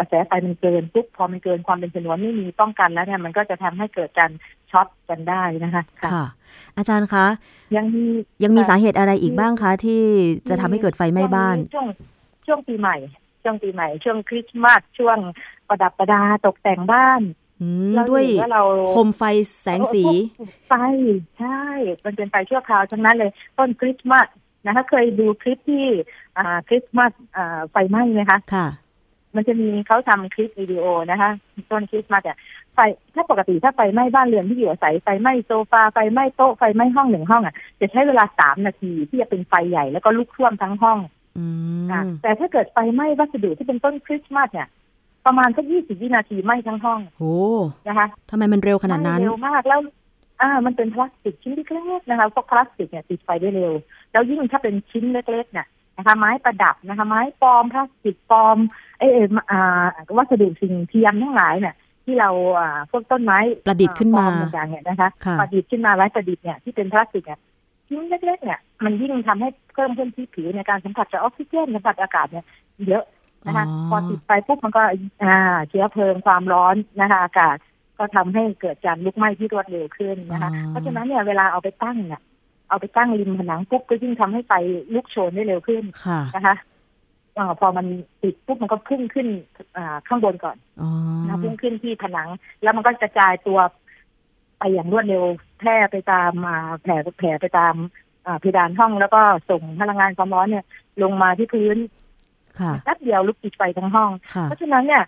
[0.00, 4.30] กระแสไฟมันเกินปุ๊บพอมันเกินความเป็นฉนวนไม่มีป้องกันแล้วเนี่ยมันก็จะทำให้เกิดการ
[4.70, 6.24] ช็อตกันได้นะคะค่ะค่ะ
[6.76, 7.26] อาจารย์คะ
[7.76, 8.04] ยังมี
[8.42, 10.02] ยังมีค่ะสาเหตุอะไรอีกบ้างคะ ที่
[10.48, 11.86] จะทำให้เกิดไฟไหม้บ้าน ช่วง
[12.46, 12.96] ช่วงปีใหม่
[13.42, 15.18] ช่วงปีใหม่ ช่วงคริสต์มาสช่วง
[15.68, 17.20] ประดับประดาตกแต่งบ้าน
[17.60, 19.22] อืมเราด้วยเห็นว่าเราโคมไฟ
[19.62, 20.04] แสงสี
[20.68, 20.72] ไฟ
[21.38, 21.62] ใช่
[22.04, 24.28] มันเป็นไฟชั่วคราวทั้งนั้นเลย ต้นคริสต์มาส
[24.66, 25.84] นะคะเคยดูคลิปที่
[26.38, 28.66] อ่าคริสต์มาสอ่าไฟไหม้ไหมคะค่ะ
[29.36, 31.30] มันจะมีเขาทำคลิปวิดีโอนะคะ
[31.70, 32.38] ต้นคริสต์มาสอะ
[32.74, 32.78] ไฟ
[33.14, 40.98] ถ้าปกติถ้าไฟไหม้บ้านเรือนที่อยู่อาศัยไฟไหม้โซฟาไฟไหม้โต๊ะไฟไหม้ห้องหนึ่งห้องอะจะใช้เวลาสามนาทีที่จะเป็นไฟใหญ่แล้วก็ลุกท่วมทั้งห้อง
[41.38, 41.44] อื
[41.92, 44.68] ค่ะมแต่ถ้าเกิดไฟไหม้วัสดุที่เป็นต้นคริสต์มาสเนี่ย
[45.26, 47.24] ประมาณสักยี่สิบวินาทีไหม้ทั้งห้องโห
[47.88, 49.80] นะคะทำไมมันเร็วขนาดนั้นไหม้เร็วมากแล้ว
[50.40, 53.72] อ่า มันเป็นพลาสติกชิ้นเล็กๆนะคะพวกพลาสติกเนี่ยติดไฟได้เร็ว
[54.12, 58.58] แล้วยิ่งถ้าเป็นชิ้นเล็กๆเนี่ยนะคะ ไม้ประดับนะคะ ไม้ปลอมพลาสติกปลอม
[59.00, 59.84] เออเอออ่า
[60.16, 67.40] วัสดุสิ่งเทียมทั้งหลายเนี่ยที่เราอ่าพวกต้นไม้ประดิษฐ์ขึ้นมาปลอมต่างๆเนี่ยนะคะค่ะประดิษฐ์ขึ้นมาไว้ประดิษฐ์เนี่ยที่เป็นพลาสติกเนี่ย
[67.88, 72.44] ชิ้นเล็กๆเนี่ยมันยิ่งทำให้เพิ่มพื้นที่ผิวในการสัมผัสกับออกซิเจนสัมผัสอากาศเนี่ย
[72.88, 73.04] เยอะ
[73.46, 74.82] นะคะอ๋อพอติดไปปุ๊บมันก็
[75.24, 75.36] อ่า
[75.68, 77.56] เชื้อเพลิงความร้อนนะคะอากาศ
[77.98, 82.22] ก็ทำให้เกิดการลุกไหม้ที่รวดเร็วขึ้นนะคะอ๋อเพราะฉะนั้นเนี่ยเวลาเอาไปตั้งเนี่ย
[82.68, 84.52] เอาไปตั้งริมผนังปุ๊บก็ยิ่งทำให้ไฟ
[84.94, 86.54] ลุกโชนได้เร็วขึ้นค่ะนะคะ
[87.38, 87.86] อ่าพอมัน
[88.22, 89.26] ติดปุ๊บมันก็พุ่งขึ้น
[89.76, 90.90] อ่าข้างบนก่อนอ๋อ
[91.28, 92.28] นะพุ่งขึ้นที่ผนัง
[92.62, 93.58] แล้วมันก็กระจายตัว
[94.58, 95.24] ไปอย่างรวดเร็ว
[95.58, 97.74] แพร่ไปตามอ่าแผ่แผ่ไปตาม
[98.26, 100.64] อ่าเพดานห้องแล้วก็ส่งพลังงานความร้อนเนี่ย
[101.02, 101.76] ลงมาที่พื้น
[102.60, 105.02] ค่ะแป๊บเดียวลุกติดไฟทั้งห้องค่ะเพราะฉะนั้นเนี่ย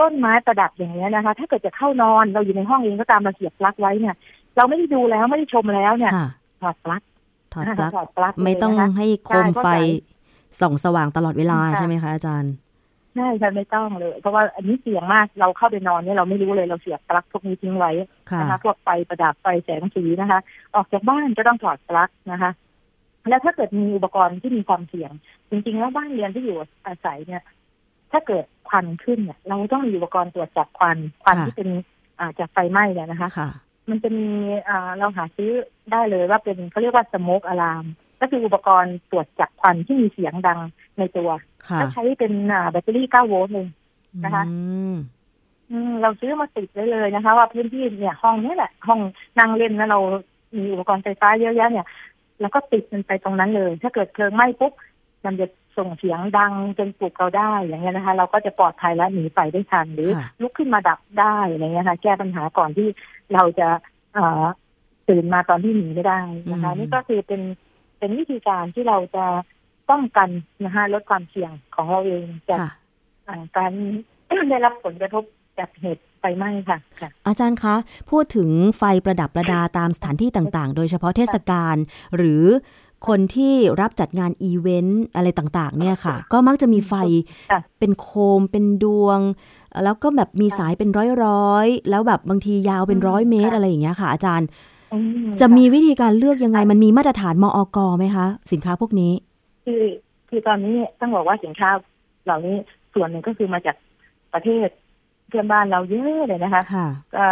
[0.00, 4.14] ต้นไม้ประดับอย่างเงี้ยนะคะ ถ้าเกิดจะเข้านอนเราอยู่ในห้องเองก็ตามเราเสียบปลั๊กไว้เนี่ย
[4.56, 6.28] เราไม่ได้ดูแล้วไม่ได้ชมแล้วเนี่ยค่ะ
[6.62, 7.02] ถอดปลั๊ก
[7.54, 9.68] ถอดปลั๊กถอดปลั๊กไม่ต้องเลยนะคะให้โคมไฟ
[10.60, 12.52] ส่องสว่างตลอดเวลาค่ะใช่ไหมคะอาจารย์
[13.16, 17.92] ใช่ค่ะไม่ต้องเลย เพราะว่าอันนี้เสี่ยงมากเราเข้าไปนอนเนี่ยเราไม่รู้เลยเราเสียบปลั๊กพวกนี้ทิ้งไว้
[18.30, 20.40] ค่ะนะคะพวกไฟประดับไฟแสงสีนะคะ
[20.74, 22.50] ออกจากบ้านจะต้องถอดปลั๊กนะคะ
[23.28, 25.10] แล้วถ้าเกิดมีอุปกรณ์ที่มีความเสี่ยง
[25.50, 26.56] จริงๆแล้วบ้านเรือนที่อยู่
[26.86, 27.42] อาศัยเนี่ย
[28.12, 31.68] ถ้าเกิดควันขึ้นเนี่ยเราต้องมีอุปกรณ์ตรวจจับควันควันค่ะที่เป็น
[32.20, 33.50] อ่าจากไฟไหม้เนี่ยนะคะค่ะ
[33.90, 34.26] มันจะมี
[34.68, 35.50] อ่าเราหาซื้อ
[35.92, 37.84] ได้เลยว่าเป็นเขาเรียกว่าสโมกอะลาม
[38.20, 40.58] ก็คืออุปกรณ์ตรวจจับควันที่มีเสียงดัง
[40.98, 41.30] ในตัว
[41.68, 43.68] ค่ะแล้วใช้เป็นอ่าแบตเตอรี่ 9 โวลต์เลย
[44.24, 44.54] นะคะอื
[44.92, 44.96] ม
[45.70, 49.00] อืมเราซื้อมาติดไว้เลยนะคะ ว่าพื้นที่เนี่ยห้องเนี้แหละ ห้อง
[49.38, 50.00] นั่งเล่นแล้วเรา
[50.56, 51.86] มีอุปกรณ์ไฟฟ้าเยอะแยะเนี่ย
[52.40, 54.72] แล้วก็ติดมันไปตรงนั้นเลย ถ้าเกิดเพลิงไหม้ปุ๊บ
[55.24, 55.46] มันจะ
[55.78, 62.88] ส่งเสียงดังจนปลุกเราได้อย่างเงี้ยนะคะ เราก็จะปลอดภัยและหนีไฟได้ทันหรือค่ะลุกขึ้นมาดับได้อะไรเงี้ยค่ะแก้ปัญหาก่อนที่
[63.34, 63.68] เราจะ
[64.14, 64.44] เอ่อ
[65.08, 66.18] ตื่นมาตอนที่หนีไม่ได้
[66.52, 67.40] นะคะอืมนี่ก็คือเป็น
[67.98, 69.26] เป็นวิธีการที่เราจะ
[69.90, 70.28] ป้องกัน
[70.64, 72.70] นะคะลดความเสี่ยงของเราเองจากค่ะ
[73.28, 73.72] อ่าการ
[74.50, 75.24] ได้รับผลกระทบ
[75.58, 77.74] จากเหตุไฟไหม้ค่ะค่ะอาจารย์คะ
[78.10, 81.76] พูดถึงไฟประดับประดาตามสถานที่ต่างๆ โดยเฉพาะเทศกาล
[82.16, 82.44] หรือ
[83.08, 86.94] คนที่รับจัดงานอีเวนต์อะไรต่างๆ เนี่ยค่ะ ก็มักจะมีไฟ
[87.50, 88.08] ค่ะเป็นโค
[88.38, 89.18] มเป็นดวง
[89.84, 90.90] แล้วก็แบบมีสายเป็น
[91.24, 94.77] ร้อยๆ แล้วแบบบางทียาวเป็นร้อยเมตรอะไรอย่างเงี้ยค่ะ อาจารย์อืม
[95.40, 99.12] จะค่มีวิธีการเลือกยังไงมันมีมาตรฐานมอกไหมคะ สินค้าพวกนี้
[99.64, 99.82] คือ
[100.28, 101.68] คือตอนนี้ต้องบอกว่าสินค้า
[102.24, 102.56] เหล่านี้
[102.94, 103.76] ส่วนหนึ่งก็คือมาจาก
[104.34, 104.68] ประเทศ
[105.28, 107.26] เพื่อนบ้านเราเยอะเลยนะคะค่ะก็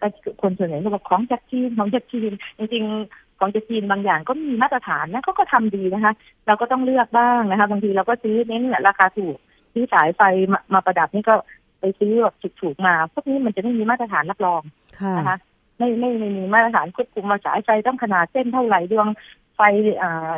[0.00, 0.06] ก็
[0.42, 6.12] คนส่วนใหญ่ก็บอกของจากจีนของจากจีนจริงๆของจากจีนบางอย่างก็มีมาตรฐานนะเขาก็ทำดีนะคะ
[6.46, 9.36] เราก็ต้องเลือกบ้างนะคะ บางทีเราก็ซื้อเน้นราคาถูก
[9.72, 10.22] ซื้อสายไฟ
[10.52, 11.34] มามาประดับนี่ก็
[11.80, 14.62] ไปซื้อแบบถูกๆมา พวกนี้มันจะไม่มีมาตรฐานรับรอง
[15.00, 15.36] ค่ะนะคะ
[15.80, 19.08] ไม่ไม่ไม่มีมาตรฐานควบคุมมาสายไฟต้องขนาดเส้นเท่าไหร่ดวง
[19.56, 19.60] ไฟ
[20.02, 20.32] อ่า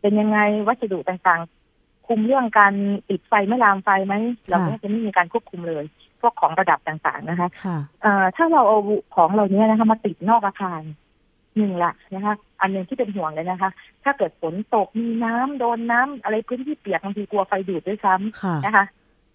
[0.00, 2.72] เป็นยังไงวัสดุต่างๆ คุมเรื่องการ
[3.08, 4.14] ติดไฟไม่ลามไฟไหม
[4.48, 5.84] เราก็จะไม่มีการควบคุมเลย
[6.20, 8.78] พวกของประดับต่างๆนะคะค่ะเอ่อถ้าเราเอา
[9.14, 10.82] ของเหล่านี้นะคะ มาติดนอกอาคาร
[11.56, 13.70] หนึ่งละนะคะ อันหนึ่งที่เป็นห่วงเลยนะคะ
[14.04, 18.84] ถ้าเกิดฝนตกมีน้ำโดนน้ำอะไรพื้นที่เปียกบางทีกลัวไฟดูดด้วยซ้ำค่ะนะคะ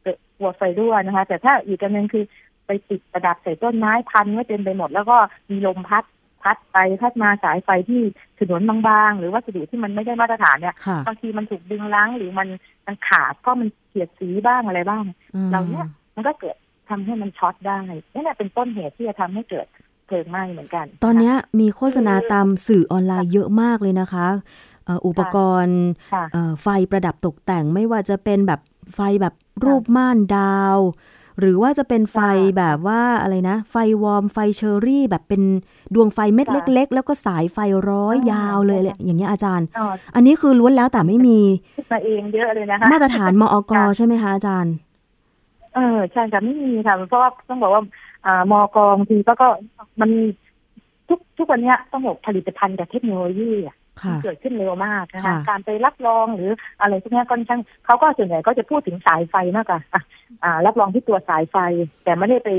[0.01, 2.23] เกิดกลัวไฟรั่วนะคะ แต่ถ้าอีกอันหนึ่งคือ
[2.71, 5.17] ไปติดประดับใส่ต้นไม้พันไว้เต็มไปหมด แล้วก็
[5.49, 6.03] มีลมพัด
[6.43, 8.01] พัดไปพัดมาสายไฟที่
[8.39, 12.47] ถนนบางๆ หรือวัสดุที่มันไม่ได้มาตรฐานเนี่ยค่ะบางทีมันถูกดึงล้างหรือมัน
[12.85, 15.03] มันขาดก็มันเสียดสีบ้างอะไรบ้าง
[15.35, 16.55] อืมเราเนี่ยมันก็เกิด
[16.89, 17.77] ทำให้มันช็อตได้
[18.13, 19.67] นี่แหละเป็นต้นเหตุที่จะทำให้เกิด
[20.05, 24.27] เพลิงไหม้เหมือนกัน ตอนเนี้ยมีโฆษณาตามสื่อออนไลน์เยอะมากเลยนะคะ
[24.85, 25.79] เอ่ออุปกรณ์
[26.13, 28.59] ค่ะเอ่อไฟประดับตกแต่งไม่ว่าจะเป็นแบบ
[28.95, 29.33] ไฟแบบ
[29.65, 30.77] รูปม่านดาว
[31.39, 35.41] หรือว่าจะเป็นไฟค่ะแบบว่าอะไรนะ ไฟวอร์มไฟเชอรี่ แบบเป็น
[35.93, 37.57] ดวงไฟเม็ดค่ะเล็ก ๆ แล้วก็สายไฟ
[37.89, 41.39] ร้อยอ่ายยาวเลยค่ะเลยอย่างเงี้ยอาจารย์อ๋ออันนี้คือล้วนแล้วแต่ไม่มี
[41.77, 44.73] คิดมาเองเยอะเลยนะคะมาตรฐานมอกค่ะใช่ไหมคะอาจารย์
[45.75, 47.81] เออใช่ค่ะไม่มีค่ะเพราะว่าต้องบอกว่า
[48.25, 49.47] อ่ามอกองทีก็ก็
[50.01, 50.09] มัน
[51.09, 60.01] ทุกทุกวันเนี้ยต้องบอกผลิตภัณฑ์กับเทคโนโลยีอะ ค่ะเกิดขึ้นเร็วมากนะคะค่ะการไปรับรองหรืออะไรพวกเนี้ยก็ค่อนข้างเขาก็ส่วนใหญ่ก็จะพูดถึงสายไฟมากกว่าอะ
[60.43, 61.57] อ่ารับรองที่ตัวสายไฟ
[62.03, 62.49] แต่ไม่ได้ไป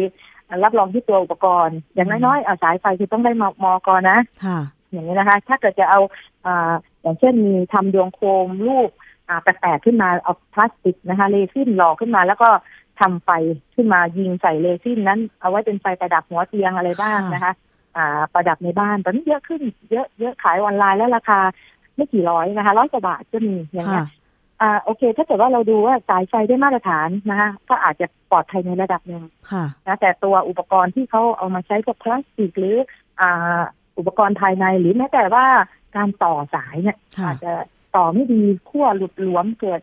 [0.65, 4.59] รับรองที่ตัวอุปกรณ์ อย่างน้อยๆอะสายไฟคือต้องได้มมอกนะค่ะ
[4.91, 6.01] อย่างนี้นะคะ ถ้าเกิดจะเอา
[6.47, 8.91] อ่าอย่างเช่นมีทำดวงโคมรูป
[9.29, 12.49] อ่าแปลกๆขึ้นมาเอาพลาสติกนะคะเรซินหล่อขึ้นมาแล้วก็
[13.01, 13.31] ทำไฟ
[13.75, 17.53] ขึ้นมายิงใส่เรซินนั้น เอาไว้เป็นไฟประดับหัวเตียงอะไรบ้างนะคะ
[17.97, 21.41] อ่าประดับในบ้านตอนนี้เยอะขึ้นเยอะเยอะขายออนไลน์แล้วราคา
[21.97, 24.09] ไม่กี่ร้อยนะคะร้อยกว่าบาทก็มีอย่างเงี้ค่ะย
[24.61, 32.77] อ่าโอเค ถ้าเกิดว่าเราดูว่าสายไฟได้มาตรฐานนะคะก็อาจจะปลอดภัยในระดับหนึ่งค่ะนะแต่ตัวอุปกรณ์ที่เขาเอามาใช้พวกพลาสติกหรือ
[33.21, 33.61] อ่า
[33.99, 35.47] อุปกรณ์ภายในหรือแม้แต่ว่า
[35.97, 37.53] การต่อสายเนี่ยค่ะอาจจะ
[37.97, 39.81] ต่อไม่ดีขั้วหลุดหลวมเกิด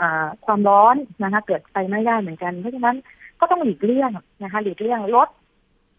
[0.00, 2.96] อ่าความร้อนนะคะ เกิดไฟไหม้ได้เหมือนกัน เพราะฉะนั้น
[3.40, 4.10] ก็ต้องหลีกเลี่ยง
[4.42, 5.28] นะคะ หลีกเลี่ยงลด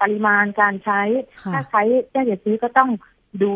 [0.01, 1.01] ปริมาณการใช้
[1.43, 2.89] ค่ะถ้าใช้แก้จะซื้อก็ต้อง
[3.43, 3.53] ดู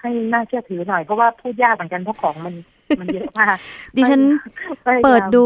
[0.00, 2.54] ให้น่าเชื่อถือหน่อย เพราะว่าพูดยากเหมือนกันเพราะของมัน
[3.00, 3.56] มันเยอะมาก
[3.96, 4.20] ดิฉัน
[4.84, 5.44] พยายามเปิดดู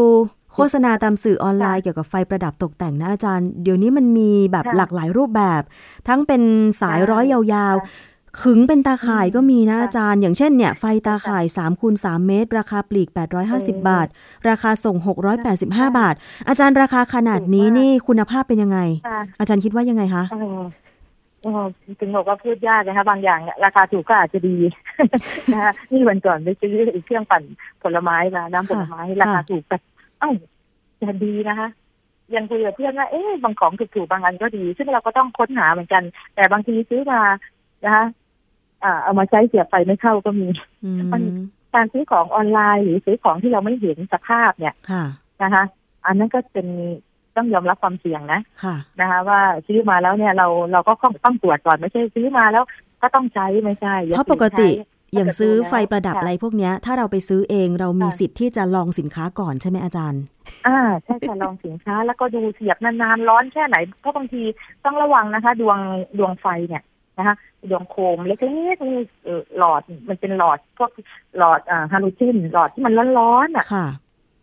[0.53, 5.61] โฆษณาตามสื่อออนไลน์เกี่ยวกับไฟประดับตกแต่งนะอาจารย์ เดี๋ยวนี้มันมีแบบค่ะหลากหลายรูปแบบ
[6.07, 6.41] ทั้งเป็น
[6.81, 7.39] สายใช่ร้อยยา
[7.73, 13.17] วค่ะๆ ขึงเป็นตาข่ายก็มีนะค่ะอาจารย์ อย่างเช่นเนี่ยไฟตาข่าย3คูณ3เมตร ราคาปลีก 850เอ
[13.75, 14.07] อบาท
[14.49, 14.97] ราคาส่ง
[15.37, 16.15] 685ค่ะบาท
[16.47, 20.61] อาจารย์ราคาขนาดนี้ถูกมากนี่คุณภาพเป็นยังไงค่ะอาจารย์คิดว่ายังไงคะเออ
[21.43, 21.65] เออ
[21.99, 24.57] ถึงบอกว่าพูดยากนะคะบางอย่างเนี่ยราคาถูกก็อาจจะดี
[25.53, 26.73] นะคะนี่วันก่อนไปซื้อ
[27.05, 27.43] เครื่องปั่น
[27.83, 29.77] ผลไม้มาน้ำผลไม้ค่ะราคาถูกแต่
[30.19, 30.31] เอ้า
[31.01, 31.67] จะดีนะคะ
[32.35, 36.03] ยังคุยกับเพื่อนว่าเอ๊ะบางของถูกๆบางอันก็ดี ซึ่งเราก็ต้องค้นหาเหมือนกัน
[36.35, 37.21] แต่บางทีซื้อมา
[37.85, 38.05] นะคะ
[38.83, 40.47] อ่าเอามาใช้เสียบไฟไม่เข้าก็มี
[40.83, 41.21] อืมมัน
[41.75, 45.03] การซื้อของออนไลน์หรือซื้อของที่เราไม่เห็นสภาพเนี่ยค่ะ
[45.43, 45.63] นะคะ
[46.05, 46.67] อันนั้นก็เป็น
[47.37, 52.63] ต้องยอมรับความเสี่ยงนะค่ะนะคะ ว่าซื้อมาแล้วเนี่ยเราเราก็ต้องต้องตรวจก่อนไม่ใช่ซื้อมาแล้ว
[53.01, 60.21] ก็ต้องใช้ไม่ใช่อย่เพราะปกติใช้อย่างซื้อไฟประดับค่ะอะไรพวกเนี้ย ถ้าเราไปซื้อเองเรามีค่ะสิทธิ์ที่จะลองสินค้าก่อนใช่ไหมอาจารย์
[60.67, 64.41] อ่าใช่ค่ะลองสินค้าแล้วก็ดูเสียบนานๆร้อนแค่ไหนเพราะบางที
[64.85, 65.77] ต้องระวังนะคะ ดวง
[66.17, 66.83] ดวงไฟเนี่ย
[67.17, 67.35] นะคะ
[67.69, 68.37] ดวงโคมเล็
[68.73, 70.91] กๆนี่เอ่อหลอดมันเป็นหลอดพวก
[71.37, 73.87] หลอดอ่าฮาโลเจนหลอดที่มันร้อนๆอะค่ะ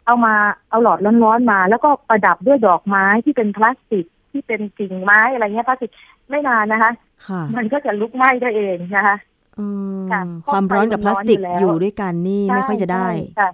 [0.06, 0.34] เอามา
[0.70, 5.92] เอาหลอดร้อนๆมา แล้วก็ประดับด้วยดอกไม้ที่เป็นพลาสติกที่เป็นกิ่งไม้อะไรเงี้ยพลาสติก
[6.30, 6.92] ไม่นานนะคะ
[7.28, 9.16] ค่ะมันก็จะลุกไหม้ได้เองนะคะ
[9.58, 9.66] อื
[9.98, 13.50] มค่ะความร้อนกับพลาสติกไฟมันร้อนอยู่แล้วอยู่ด้วยกันนี่ไม่ค่อยจะได้ใช่ค่ะ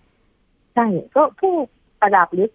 [0.75, 1.55] ใช่ก็ผู้
[2.01, 2.49] ประดับหรือ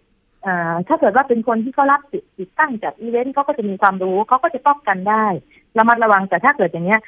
[0.46, 5.26] อ่าถ้าเกิดว่าเป็นคนที่เขารับติดติดตั้งจัดอีเวนต์เขาก็จะมีความรู้เขาก็จะป้องกันได้
[5.78, 7.00] ระมัดระวังแต่ถ้าเกิดอย่างเนี้ย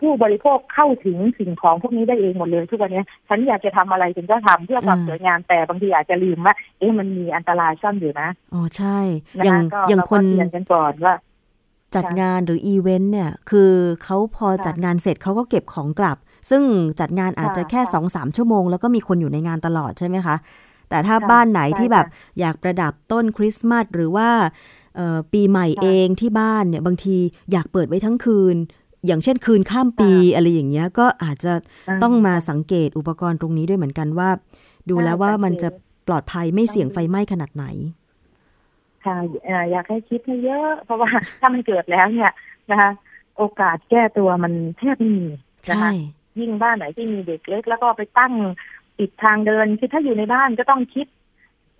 [0.00, 8.98] ผู้บริโภคเข้าถึงสิ่งของพวกนี้ได้เองหมดเลยทุกวันนี้ฉันอยากจะทำอะไรฉันก็ทำเพื่อความอืมสวยงามแต่บางทีอาจจะลืมว่าเอ๊ะมันมีอันตรายซ่อนอยู่นะอ๋อใช่
[9.40, 11.14] นะอย่างคะก็อย่างเราคก็นเรียนกันก่อนว่า
[11.94, 13.70] จัดค่ะงานหรืออีเวนต์เนี่ย คือ
[14.04, 16.16] เขาพอค่ะจัดงานเสร็จเขาก็เก็บของกลับ
[16.50, 16.62] ซึ่ง
[17.00, 20.36] จัดงานอาจจะค่ะแค่ค่ะสองสามชั่วโมง แล้วก็มีคนอยู่ในงานตลอดใช่ไหมคะ
[20.88, 22.06] แต่ถ้าค่ะบ้านไหนใช่ที่แบบค่ะ
[22.40, 24.28] อยากประดับต้นคริสต์มาสหรือว่า
[24.87, 24.87] เอ่อ
[25.32, 27.16] ปีใหม่ค่ะเองที่บ้านเนี่ยบางที
[27.52, 28.56] อยากเปิดไว้ทั้งคืน
[29.06, 34.30] อย่างเช่นคืนข้ามปีค่ะอะไรอย่างเงี้ยก็อาจจะาต้องมาสังเกตอุปกรณ์ตรงนี้ด้วยเหมือนกันว่า
[34.88, 35.68] ดูใช่แล้วว่าสังเกตมันจะ
[36.08, 37.64] ปลอดภัยไม่เสี่ยงต้องไฟไหม้ขนาดไหน
[39.04, 42.32] ค่ะเอ่ออยากให้คิดให้เยอะ เพราะว่าถ้ามันเกิดแล้วเนี่ย
[42.70, 42.90] นะคะ
[43.36, 45.90] โอกาสแก้ตัวมันแทบไม่มีนะใช่คะ
[46.40, 48.32] ยิ่งบ้านไหนที่มีเด็กเล็ก แล้วก็ไปตั้ง
[48.98, 51.06] ปิดทางเดินคือถ้าอยู่ในบ้านก็ต้องคิด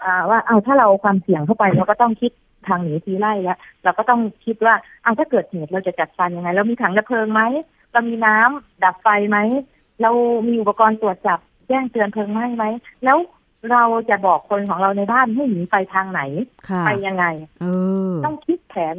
[0.03, 2.33] อ่าว่าเอาถ้าเราเอาความเสี่ยงเข้าไปเราก็ต้องคิด
[2.69, 7.43] ทางหนีทีไล่แล้ว เราก็ต้องคิดว่าเอาถ้าเกิดเหตุเราจะจัดการยังไง เรามีถังดับเพลิงไหม
[7.93, 9.39] เรามีน้ำดับไฟไหม
[10.03, 10.11] เรา
[10.47, 12.65] มีอุปกรณ์ตรวจจับแจ้งเตือนเพลิงไหม้ไหม
[13.05, 13.19] แล้ว
[13.71, 16.23] เราจะบอกคนของเราในบ้านให้หนีไปทางไหน
[16.69, 17.25] ค่ะไปยังไง
[17.61, 17.67] เอ
[18.11, 18.97] อต้องคิดแผน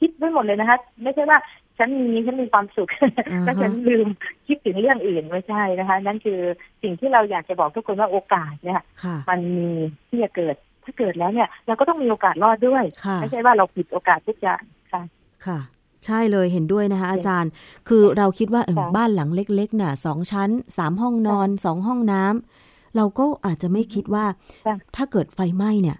[0.00, 1.38] คิดไว้หมดเลยนะคะ ไม่ใช่ว่า
[1.78, 2.90] ฉันมีฉันมีความสุข
[3.32, 4.06] อ่าฮะแล้วฉันลืม
[4.46, 6.40] คิดถึงเรื่องอื่นไม่ใช่นะคะ นั่นคือ
[6.82, 9.70] สิ่งที่เราอยากจะบอกทุกคนว่าโอกาสเนี่ยค่ะมันมี
[10.08, 14.60] ที่จะเกิด ถ้าเกิดแล้วเนี่ยเราก็ต้องมีโอกาสรอดด้วยค่ะไม่ใช่ว่าเราปิดโอกาสทุกอย่าง
[14.92, 15.02] ค่ะ
[15.46, 15.58] ค่ะ
[16.06, 17.50] ใช่เลยเห็นด้วยนะคะ อาจารย์
[17.88, 24.24] คือเราคิดว่าเออค่ะบ้านหลังเล็กๆน่ะสองชั้นสามห้องนอนสองห้องน้ำเราก็อาจจะไม่คิดว่า
[24.66, 25.98] ค่ะถ้าเกิดไฟไหม้เนี่ย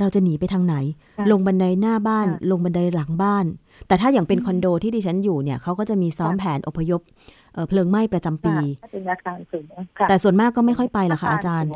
[0.00, 0.76] เราจะหนีไปทางไหน
[1.18, 3.44] ค่ะลงบันไดหน้าบ้านค่ะลงบันไดหลังบ้าน
[3.86, 7.00] แต่ถ้าอย่างเป็นคอนโดที่ดิฉันอยู่เนี่ยเขาก็จะมีซ้อมค่ะแผนอพยพ
[7.58, 9.66] เอ่อเพลิงไหม้ประจำปีค่ะถ้าเป็นอาคารสูง
[9.98, 11.70] ค่ะแต่ส่วนมากก็ไม่ค่อยไปหรอกค่ะอาจารย์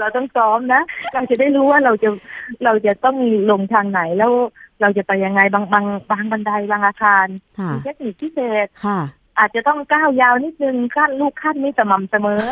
[0.00, 0.82] เราต้องซ้อมนะ
[1.14, 2.08] เราจะได้รู้ว่าเราจะ
[2.64, 3.16] เราจะต้อง
[3.50, 4.32] ลงทางไหนแล้ว
[4.80, 7.26] เราจะไปยังไงบางบางบางบันไดบางอาคาร
[7.58, 9.00] ค่ะมีเทคนิคพิเศษค่ะ
[9.38, 12.42] อาจจะต้องก้าวยาวนิดนึงขั้นลูกขั้นไม่สม่ำเสมอ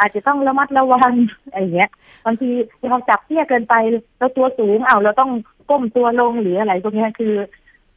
[0.00, 1.12] อาจจะต้องระมัดระวัง
[1.52, 1.90] อะไรอย่างเงี้ย
[2.26, 2.48] บางที
[2.90, 3.74] เราจับเตี้ยเกินไป
[4.18, 5.30] เราตัวสูงเอาเราต้อง
[5.70, 7.34] ก้มตัวลงหรืออะไรพวกเนี้ยคือ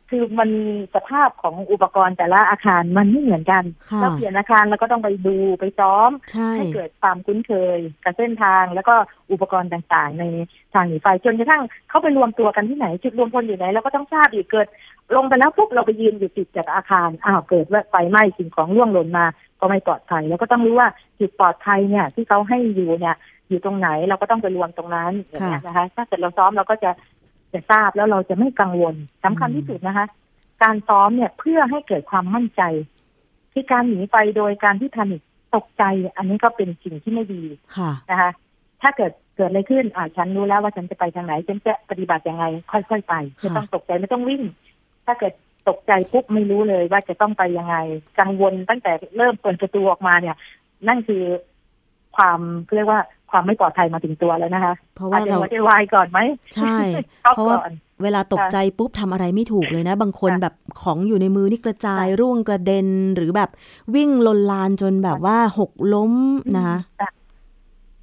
[0.09, 0.49] คือมัน
[0.95, 8.95] สภาพของอุปกรณ์แต่ละอาคารมันไม่เหมือนกันค่ะเราเปลี่ยนอาคารเราก็ต้องไปดูไปซ้อมใช่ให้เกิดความคุ้นเคยกับเส้นทาง แล้วก็
[9.31, 10.23] อุปกรณ์ต่างๆ ใน
[10.73, 14.67] ทางหนีไฟจนกระทั่งเขาไปรวมตัวกันที่ไหน จุดรวมพลอยู่ไหนเราก็ต้องทราบอีกเกิด
[15.15, 19.25] ลงไปแล้วปุ๊บเราไปยืนอยู่ติดกับอาคารอ้าวเกิดว่าไฟไหม้สิ่งของร่วงหล่นมา
[19.59, 23.15] ก็ไม่ปลอดภัยแล้วก็ต้องรู้ว่าจุดปลอดภัยเนี่ย ที่เขาให้อยู่เนี่ย
[23.49, 26.91] อยู่ตรงไหนเราก็ต้องไปรวมตรงนั้นอย่างเงี้ยนะคะ ถ้าเกิดเราซ้อมเราก็จะ
[27.53, 30.07] จะทราบแล้วเราจะไม่กังวลสำคัญที่สุดนะคะ
[30.63, 32.61] การซ้อมเนี่ยเพื่อให้เกิดความมั่นใจ
[33.53, 35.21] ที่การหนีไฟโดยการที่แพนิค
[35.55, 35.83] ตกใจ
[36.17, 37.43] อันนี้ก็เป็นสิ่งที่ไม่ดี
[37.77, 38.31] ค่ะนะคะ
[38.81, 44.43] ถ้าเกิดเกิดอะไรขึ้นอ่าฉันรู้แล้วว่าฉันจะไปทางไหนฉันจะปฏิบัติยังไง ค่อยๆไปไม่ต้องตกใจไม่ต้องวิ่ง
[45.05, 45.33] ถ้าเกิด
[45.69, 47.75] ตกใจปุ๊บไม่รู้เลยว่าจะต้องไปยังไง
[48.19, 50.37] กังวลตั้งแต่เริ่มเปิดประตูออกมาเนี่ย
[50.87, 51.23] นั่นคือ
[52.17, 52.39] ความ
[52.75, 56.19] เรียกว่า ความไม่ปลอดภัยมาถึงตัวแล้วนะคะ เพราะอาว่าจจะเราหัวใจวายก่อนไหม
[56.55, 56.75] ใช่
[57.25, 63.49] ช็อกเพราะว่าก่อนเวลาตกใจปุ๊บทำอะไรไม่ถูกเลยนะ บางคนค่ะแบบของอยู่ในมือนี่กระจายค่ะร่วงกระเด็นหรือแบบ
[63.95, 66.13] วิ่งลนลานจนแบบว่าหกล้ม
[66.55, 67.09] นะคะค่ะ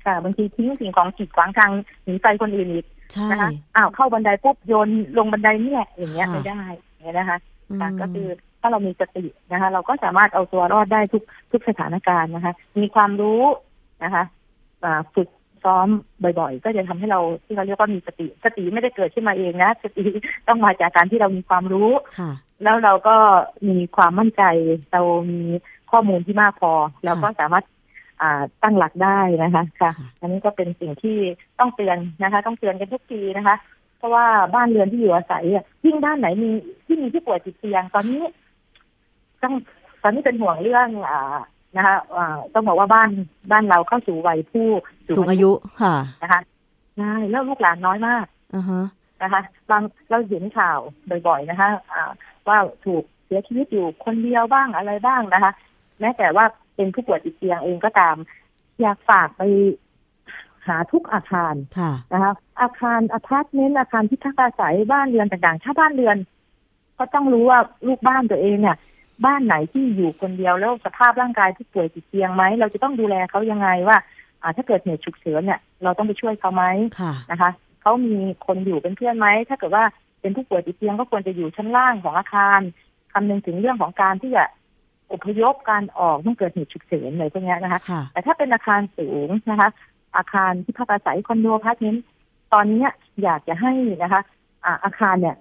[0.04, 1.70] ค่ะบางทีทิ้งสิ่งของกีดขวางทาง
[2.04, 7.38] หนีไฟคนอื่นอีกใช่นะคะอ้าวเข้าบันไดปุ๊บโยนลงบันไดนี่แหละอย่างเงี้ยค่ะไม่ได้อย่างเงี้ยนะคะ
[7.70, 8.26] มค่ะก็คือ
[8.60, 13.42] ถ้าเรามีสตินะคะ เราก็สามารถเอาตัวรอดได้ทุกทุกสถานการณ์นะคะ มีความรู้
[14.04, 14.35] นะคะอ่า
[15.14, 15.28] ฝึก
[15.64, 15.88] ซ้อม
[16.22, 20.04] บ่อยๆ ก็จะทำให้เราที่เราเรียกว่ามีสติ สติไม่ได้เกิดขึ้นมาเองนะ สติ
[20.48, 23.16] ต้องมาจากการที่เรามีความรู้ค่ะแล้วเราก็
[23.68, 24.42] มีความมั่นใจ
[24.92, 25.40] เรามี
[25.90, 26.72] ข้อมูลที่มากพอ
[27.04, 27.64] เราก็สามารถ
[28.22, 31.16] อ่าตั้งหลักได้นะคะค่ะค่ะ อันนี้ก็เป็นสิ่งที่
[31.58, 33.56] ต้องเตือนนะคะ ต้องเตือนกันทุกปีนะคะ
[33.98, 36.50] เพราะว่าบ้านเรือนที่อยู่อาศัยอะยิ่งบ้านไหนมี
[36.86, 38.22] ที่มีผู้ป่วยติดเตียง ตอนนี้
[39.42, 39.54] ต้อง
[40.02, 41.38] ตอนนี้เป็นห่วงเรื่อง อ่า
[41.76, 43.10] นะคะอ่าต้องบอกว่าบ้าน
[43.52, 44.68] บ้านเราเข้าสู่วัยผู้
[45.16, 45.50] สูงอายุ
[45.82, 46.40] ค่ะนะคะ
[46.98, 48.84] ใช่แล้วลูกหลานน้อยมากอ่าฮะ
[49.22, 50.78] นะคะบางเราเห็นข่าว
[51.26, 52.10] บ่อยๆนะคะอ่า
[52.48, 55.52] ว่าถูกเสียชีวิตอยู่คนเดียวบ้างอะไรบ้างนะคะ
[56.00, 56.44] แม้แต่ว่า
[56.76, 58.16] เป็นผู้ป่วยติดเตียงเองก็ตาม
[58.80, 59.42] อยากฝากไป
[60.66, 66.16] หาทุกอาคารค่ะนะคะอาคารอพาร์ตเมนต์อาคารที่พักอาศัยบ้านเรือนต่างๆ ถ้าบ้านเรือน
[66.98, 68.76] ก็ต้องรู้ว่าลูกบ้านตัวเองเนี่ย
[69.24, 73.96] บ้านไหนที่อยู่คนเดียวแล้วสภาพร่างกายผู้ป่วยติดเตียงไหม เราจะต้องดูแลเขายังไงว่า
[74.42, 76.64] อ่าถ้าเกิดเหตุฉุกเฉินเนี่ย เราต้องไปช่วยเขาไหม
[77.00, 77.50] ค่ะนะคะ
[77.82, 79.84] เขามีคนอยู่เป็นเพื่อนไหมถ้าเกิดว่า
[80.20, 82.60] เป็นผู้ป่วยติดเตียงก็ควรจะอยู่ชั้นล่างของอาคาร
[83.12, 84.44] คำนึงถึงเรื่องของการที่จะ
[85.12, 89.68] อพยพการออกเมื่อเกิดเหตุฉุกเฉินอะไรพวกเนี้ยนะคะค่ะแต่ถ้าเป็นอาคารสูงนะคะ
[90.16, 92.04] อาคารที่พักอาศัยคอนโดอพาร์ตเมนต์
[92.52, 92.90] ตอนเนี้ย
[93.22, 94.22] อยากจะให้นะคะ
[94.64, 95.36] อ่าอาคารเนี่ย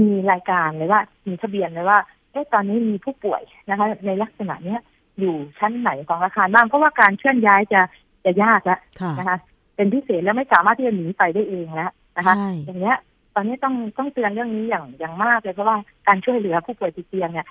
[0.00, 1.98] มีรายการเลยว่ามีทะเบียนเลยว่า
[2.32, 4.80] เอ๊ะตอนนี้มีผู้ป่วยนะคะ ในลักษณะเนี้ย
[5.20, 7.80] อยู่ชั้นไหนของอาคารบ้างเพราะว่าการเคลื่อนย้ายจะ
[8.24, 9.38] จะยากละค่ะนะคะ
[9.76, 12.98] เป็นพิเศษแล้วไม่สามารถที่จะหนีไปได้เองแล้วนะคะใช่อย่างเงี้ย
[13.34, 17.46] ตอนนี้ต้องต้องเตือนเรื่องนี้อย่างอย่างมากเลยเพราะว่าการช่วยเหลือผู้ป่วยติดเตียงเนี่ย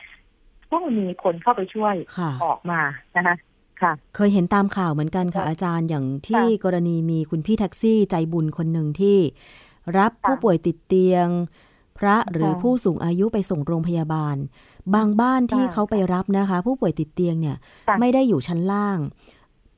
[0.72, 2.82] ต้องมีคนเข้าไปช่วยค่ะออกมา
[3.18, 3.36] นะคะ
[3.82, 9.18] ค่ะเคยเห็นตามข่าวเหมือนกันค่ะค่ะอาจารย์อย่างที่ค่ะกรณีมีคุณพี่แท็กซี่ใจบุญคนหนึ่งที่
[9.98, 11.28] รับค่ะผู้ป่วยติดเตียง
[12.00, 14.36] พระหรือค่ะผู้สูงอายุไปส่งโรงพยาบาล
[14.96, 17.58] บางบ้านที่ค่ะเขาไปรับนะคะ ผู้ป่วยติดเตียงเนี่ย
[17.88, 18.98] ค่ะไม่ได้อยู่ชั้นล่าง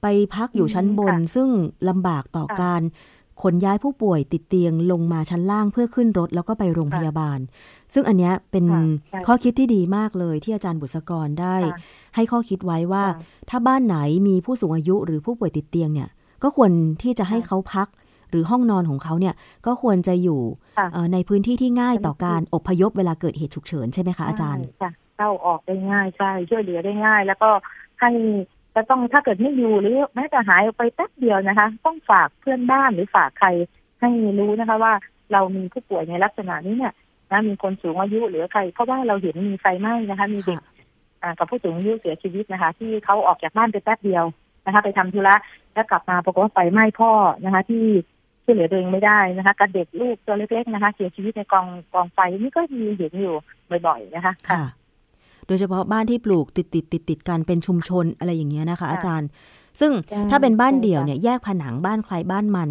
[0.02, 1.50] ไปพักอยู่ชั้นบนอืมค่ะซึ่ง
[1.90, 2.82] ลำบากต่อค่ะการ
[3.42, 7.40] ขนย้ายผู้ป่วยติดเตียงลงมาชั้นล่างเพื่อขึ้นรถแล้วก็ไปโรงค่ะพยาบาล
[7.94, 11.78] ซึ่งอันเนี้ยเป็นค่ะใช่ข้อคิดที่ดีมากเลยที่อาจารย์บุษกรได้ค่ะ
[12.16, 16.10] ให้ข้อคิดไว้ว่าค่ะถ้าบ้านไหนมีผู้สูงอายุหรือผู้ป่วยติดเตียงเนี่ย
[16.44, 17.88] ก็ควรที่จะให้ค่ะเขาพัก
[18.30, 19.34] หรือห้องนอนของเขาเนี่ย
[19.66, 20.42] ก็ควรจะอยู่
[20.78, 27.50] ค่ะเอ่อในพื้นที่ที่ง่ายต่อเป็นที่การอพยพเวลาเกิดเหตุฉุกเฉินใช่ไหมคะอาจารย์ใช่ค่ะเข้าออกได้ง่ายใช่ช่วยเหลือได้ง่าย แล้วก็
[28.02, 28.10] ให้
[28.76, 33.48] สจะต้องถ้าเกิดไม่อยู่หรือแม้แต่หายออกไปแป๊บเดียวนะคะ ต้องฝากเพื่อนบ้านหรือฝากใคร
[34.02, 34.94] ให้รู้นะคะว่า
[35.34, 36.94] เรามีผู้ป่วยในลักษณะนี้เนี่ย
[37.32, 40.74] นะมีคนสูงอายุหรือใครเพราะว่าเราเห็นมีไฟไหม้นะคะ มีเด็กค่ะ
[41.22, 44.26] อ่ากับผู้สูงอายุเสียชีวิตนะคะ ที่เขาออกจากบ้านไปแป๊บเดียว
[44.66, 45.36] นะคะ ไปทำธุระ
[45.74, 47.12] แล้วกลับมาปรากฏว่าไฟไหม้พ่อ
[47.46, 47.86] นะคะ ที่
[48.50, 53.34] ช่วยเหลือตัวเองไม่ได้นะคะกับเด็กลูกตัวเล็กๆนะคะ เสียชีวิตในกองกองไฟนี่ก็มีเห็นอยู่
[53.88, 54.64] บ่อยๆนะคะค่ะ
[55.48, 59.30] โดยเฉพาะบ้านที่ปลูกติดติดติดติดๆกันเป็นชุมชนอะไรอย่างเงี้ยนะคะค่ะอาจารย์
[59.80, 62.70] ซึ่งใช่ถ้าเป็นบ้านใช่เดี่ยวค่ะเนี่ยแยกผนังบ้านใครบ้านมัน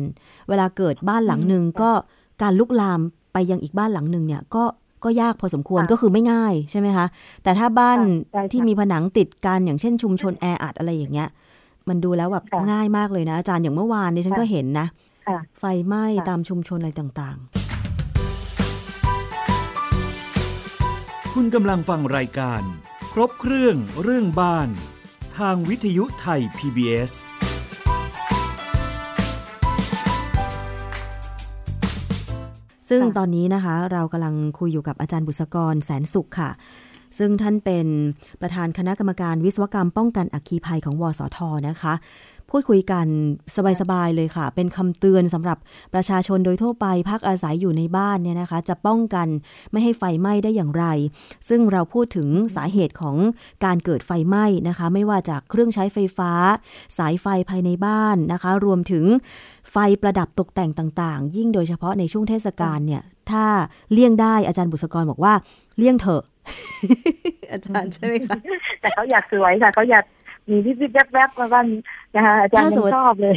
[0.48, 1.90] เวลาเกิดบ้านหลังหนึ่งอืมก็
[2.42, 3.00] การลุกลาม
[3.32, 4.64] ไปยังอีกบ้านหลังหนึ่งเนี่ยก็
[5.04, 7.06] ก็ยากพอสมควรค่ะก็คือไม่ง่ายใช่ไหมคะ
[7.42, 11.28] แต่ถ้าบ้านค่ะใช่ค่ะที่มีผนังติดกันอย่างเช่นชุมชนแออัดอะไรอย่างเงี้ย
[11.88, 15.07] มันดูแล้วแบบค่ะง่ายมากเลยนะอาจารย์อย่างเมื่อวานนี้ฉันค่ะก็เห็นนะค่ะ
[15.58, 17.38] ไฟไหม้ค่ะตามชุมชนอะไรต่าง
[21.34, 22.62] คุณกำลังฟังรายการ
[23.12, 24.68] ครบเครื่องเรื่องบ้าน
[25.38, 27.20] ทางวิทยุไทย PBS ๆ
[32.88, 36.50] ซึ่งค่ะตอนนี้นะคะ เรากำลังคุยอยู่กับอาจารย์บุษกรแสนสุขค่ะ
[37.18, 37.86] ซึ่งท่านเป็น
[38.40, 41.38] ประธานคณะกรรมการวิศวกรรมป้องกันอัคคีภัยของวสท
[41.68, 41.94] นะคะ
[42.50, 43.06] พูดคุยกัน
[43.80, 45.58] สบายๆเลยค่ะ เป็นคำเตือนสำหรับ
[45.94, 49.28] ประชาชนโดยทั่วไปพักอาศัยอยู่ในบ้านเนี่ยนะคะ จะป้องกัน
[49.72, 50.84] ไม่ให้ไฟไหม้ได้อย่างไร
[51.48, 53.16] ซึ่งเราพูดถึงสาเหตุของ
[53.64, 56.32] การเกิดไฟไหม้นะคะ ไม่ว่าจากเครื่องใช้ไฟฟ้า
[56.98, 59.04] สายไฟภายในบ้านนะคะ รวมถึง
[59.72, 63.44] ไฟประดับตกแต่งต่างๆ ยิ่งโดยเฉพาะในช่วงเทศกาลเนี่ย ถ้า
[63.92, 65.34] เลี่ยงได้อาจารย์บุษกรบอกว่า
[65.78, 66.22] เลี่ยงเถอะ
[67.52, 68.36] อาจารย์ใช่ไหมคะ
[68.80, 70.04] แต่เขาอยากสวยค่ะเขาอยาก
[70.50, 71.66] มีวิบวิบแวบๆมาบ้าน
[72.16, 73.34] นะคะอาจารย์ถ้าสมยัมติงชอบเลย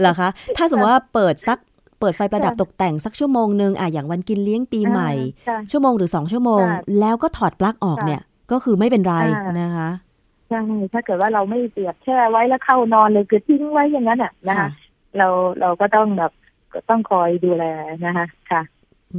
[0.00, 1.58] เหรอคะ ถ้าสมมติว่าเปิดสัก
[2.00, 5.12] เปิดไฟประดับตกแต่งสักชั่วโมงหนึ่งอะอย่างวันกินเลี้ยงปีใหม่
[5.48, 9.88] ค่ะชั่วโมงหรือสองชั่วโมงค่ะแล้วก็ถอดปลั๊กออกค่ะเนี่ย ก็คือไม่เป็นไรค่ะนะคะ
[10.48, 10.60] ใช่
[10.92, 14.68] ถ้าเกิดว่าเราไม่เสียบแช่ไว้แล้วเข้านอนเลยคือทิ้งไว้อย่างนั้นอะนะคะ
[15.18, 15.28] เรา
[15.60, 16.32] เราก็ต้องแบบ
[16.74, 17.64] ก็ต้องคอยดูแล
[18.06, 18.62] นะคะค่ะ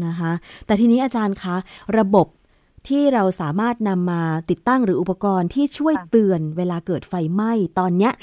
[0.06, 0.32] นะคะ
[0.66, 1.56] แต่ทีนี้อาจารย์คะ
[2.00, 2.28] ระบบ
[2.90, 8.14] ที่เราสามารถนำมาติดตั้งหรืออุปกรณ์ที่ช่วยค่ะเตือนเวลาเกิดไฟไหม้ตอนเนี้ย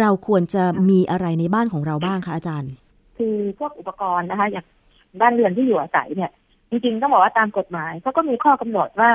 [0.00, 2.72] เราควรจะมีอะไรในบ้านของเราบ้างคะอาจารย์
[3.18, 4.66] คือพวกอุปกรณ์นะคะ อย่าง
[5.20, 6.30] บ้านเรือนที่อยู่อาศัยเนี่ย
[6.70, 9.10] จริงๆต้องบอกว่าตามกฎหมายเขาก็มีข้อกำหนดว่า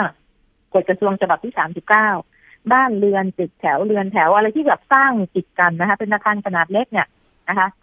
[0.73, 2.09] กฎกระทรวงฉบับที่สามสิบเก้า
[2.73, 7.07] บ้านเรือนตึกแถวเรือนแถวอะไรที่แบบสร้างติดกันนะคะ เป็นอาคารขนาดเล็กเนี่ย
[7.49, 7.82] นะคะเอ่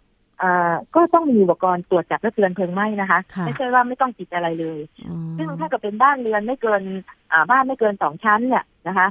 [0.95, 6.81] ก็ต้องมีอุปกรณ์ตรวจจับและเตือนเพลิงไหม้นะคะค่ะไม่ใช่ว่าไม่ต้องติดอะไรเลยอืมซึ่งถ้าเกิดเป็นบ้านเรือนไม่เกิน
[7.31, 9.07] อ่าบ้านไม่เกินสองชั้นเนี่ยนะคะ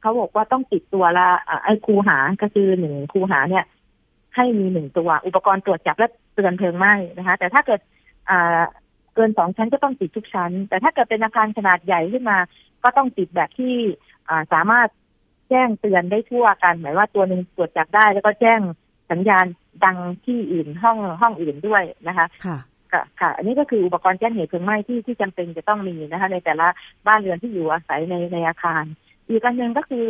[0.00, 3.64] เขาบอกว่าต้องติดตัวละอ่าไอ้คูหาก็คือหนึ่งคูหาเนี่ย
[4.36, 7.80] ให้มีหนึ่งตัวอุปกรณ์ตรวจจับและเตือนเพลิงไหม้นะคะ แต่ถ้าเกิด
[8.30, 8.60] อ่า
[9.14, 12.38] เกินสองชั้นก็ต้องติดทุกชั้น แต่ถ้าเกิดเป็นอาคารขนาดใหญ่ขึ้นมา
[12.84, 13.74] ก็ต้องติดแบบที่
[14.28, 14.88] อ่าสามารถ
[15.48, 18.60] แจ้งเตือนได้ทั่วกันหมายว่าตัวหนึ่งตรวจจับได้แล้วก็แจ้ง
[19.12, 19.46] สัญญาณ
[19.84, 19.96] ดัง
[20.26, 22.58] ที่อื่นห้องห้องอื่นด้วยนะคะค่ะ
[22.92, 26.66] ค่ะค่ะ อันนี้ก็คืออุปกรณ์แจ้งเหตุเพลิงไหม้ที่ที่จำเป็นจะต้องมีนะคะ ในแต่ละ
[27.06, 28.84] บ้านเรือนที่อยู่อาศัยในในอาคาร
[29.28, 30.06] อีกอันหนึ่งก็คือ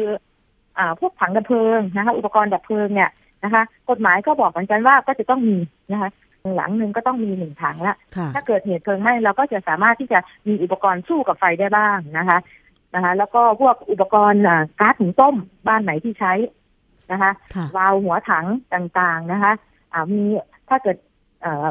[0.78, 3.10] อ่าพวกถังดับเพลิงนะคะ อุปกรณ์ดับเพลิงเนี่ย
[3.44, 5.56] นะคะ กฎหมายก็บอกเหมือนกันว่าก็จะต้องมี
[5.92, 6.10] นะคะ
[6.56, 12.38] หลังหนึ่งก็ต้องมีหนึ่งถังละค่ะถ้าเกิดเหตุเพลิงไหม้เราก็จะสามารถที่จะมีอุปกรณ์สู้กับไฟได้บ้างนะคะ
[12.94, 15.34] นะคะ แล้วก็พวกอุปกรณ์อ่าก๊าซหุงต้ม
[15.68, 16.32] บ้านไหนที่ใช้
[17.12, 19.52] นะคะค่ะวาล์วหัวถังต่างๆนะคะ
[19.92, 20.22] อ่ามี
[20.68, 20.96] ถ้าเกิด
[21.42, 21.66] เอ่อ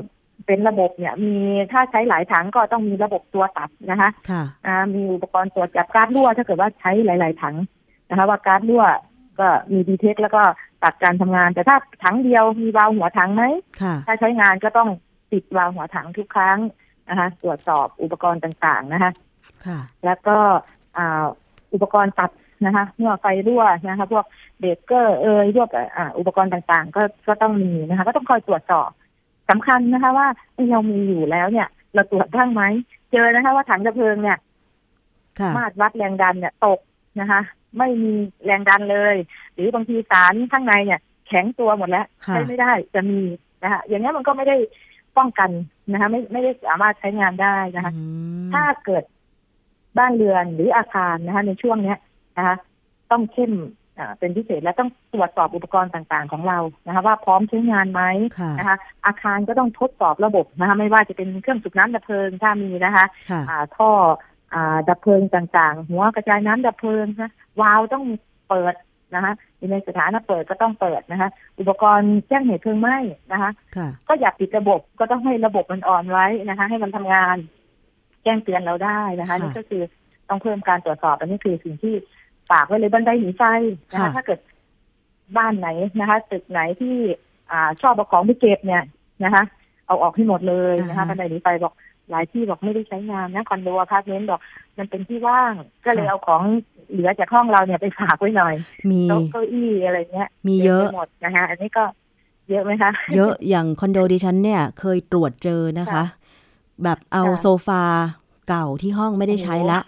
[0.46, 1.36] เป็นระบบเนี่ย มี
[1.72, 7.56] ถ้าใช้หลายถังก็ต้องมีระบบตัวตัดนะคะค่ะอ่ามีอุปกรณ์ตรวจจับก๊าซรั่ว ถ้าเกิดว่าใช้หลาย ๆ ถัง
[8.10, 8.84] นะคะ ว่าก๊าซรั่ว
[9.40, 10.42] ก็มีดีเทคแล้วก็
[10.84, 13.44] ตัดการทำงาน แต่ถ้าถังเดียวมีวาล์วหัวถังไหม
[13.82, 14.90] ค่ะถ้าใช้งานก็ต้อง
[15.32, 16.60] ติดวาล์วหัวถังทุกครั้ง
[17.10, 19.12] นะคะ ตรวจสอบอุปกรณ์ต่างๆนะคะ
[19.68, 20.38] ค่ะแล้วก็
[20.98, 21.26] อ่า
[21.74, 22.32] อุปกรณ์ตัด
[22.66, 24.26] นะคะเมื่อไฟรั่วนะคะพวก
[24.60, 28.90] เบรกเกอร์เอยพวกอ่าอุปกรณ์ต่างๆ ก็ก็ต้องมีนะคะ ก็ต้องคอยตรวจสอบ
[29.50, 32.64] สำคัญนะคะ ว่าเอ้ยเรามีอยู่แล้วเนี่ย เราตรวจบ้างไหม
[33.12, 34.38] เจอนะคะ ว่าถังดับเพลิงเนี่ย
[35.40, 36.80] ค่ะมาตรวัดแรงดันเนี่ยตก
[37.20, 37.42] นะคะ
[37.78, 38.14] ไม่มี
[38.46, 39.16] แรงดันเลย
[39.54, 43.20] หรือบางทีสารข้างในเนี่ย แข็งตัวหมดแล้วค่ะใช้ไม่ได้จะมี
[43.64, 44.58] นะคะอย่างนี้ยมันก็ไม่ได้
[45.18, 45.50] ป้องกัน
[45.92, 48.02] นะคะ ไม่ไม่ได้สามารถใช้งานได้นะคะอื
[48.48, 49.04] มถ้าเกิด
[49.98, 51.98] บ้านเรือนหรืออาคารนะคะ ในช่วงเนี้ย
[52.38, 52.56] นะคะ
[53.12, 53.54] ต้องเข้ม
[54.00, 58.02] อ่าเป็นพิเศษและต้องตรวจสอบอุปกรณ์ต่างๆของเรานะคะว่าพร้อมใช้งานไหม
[58.40, 63.92] ค่ะนะคะอาคารก็ต้องทดสอบระบบนะคะไม่ว่าจะเป็นเครื่องสูบน้ำดับเพลิงถ้ามีนะคะค่ะอ่าท่อ
[64.54, 68.06] อ่าดับเพลิงต่างๆ หัวกระจายน้ำดับเพลิงนะวาล์วต้อง
[68.50, 68.74] เปิด
[69.16, 71.30] นะคะอยู่ในสถานะเปิดก็ต้องเปิดนะคะ
[71.60, 72.98] อุปกรณ์แจ้งเหตุเพลิงไหม้
[73.32, 77.38] นะคะค่ะก็อย่าปิดระบบก็ต้องให้ระบบมันอ่อนไว้นะคะ ให้มันทำงาน
[78.24, 79.84] แจ้งเตือนเราได้นะคะค่ะนี่ก็คือ
[80.30, 81.96] ต้องเพิ่มการตรวจสอบอันนี้คือสิ่งที่
[82.50, 83.44] ฝากไว้เลยบันไดหนีไฟ
[83.92, 84.40] นะคะค่ะถ้าเกิด
[85.38, 85.68] บ้านไหน
[86.00, 86.96] นะคะตึกไหนที่
[87.52, 88.84] อ่าชอบเอาของไปเก็บเนี่ย
[89.24, 89.44] นะคะ
[89.88, 91.74] เอาออกให้หมดเลยนะคะอ่าฮะบันไดหนีไฟบอก
[92.10, 94.40] หลายที่บอกไม่ได้ใช้งานนะคอนโดอพาร์ตเมนต์บอก
[94.78, 95.54] มันเป็นที่ว่าง
[95.86, 96.42] ก็เลยเอาของ
[96.92, 98.56] เหลือจากห้องเราเนี่ยไปฝากไว้หน่อย
[98.92, 101.84] มีโต๊ะเก้าอี้อะไรเงี้ย มีเยอะเต็มไปหมดนะคะอันนี้ก็
[102.50, 106.06] เยอะไหมคะ เยอะอย่างคอนโดดิฉันเนี่ยเคยตรวจเจอนะคะค่ะ
[106.84, 107.84] แบบเอาค่ะโซฟา
[108.52, 109.80] เก่าที่ห้องไม่ได้ใช้ละ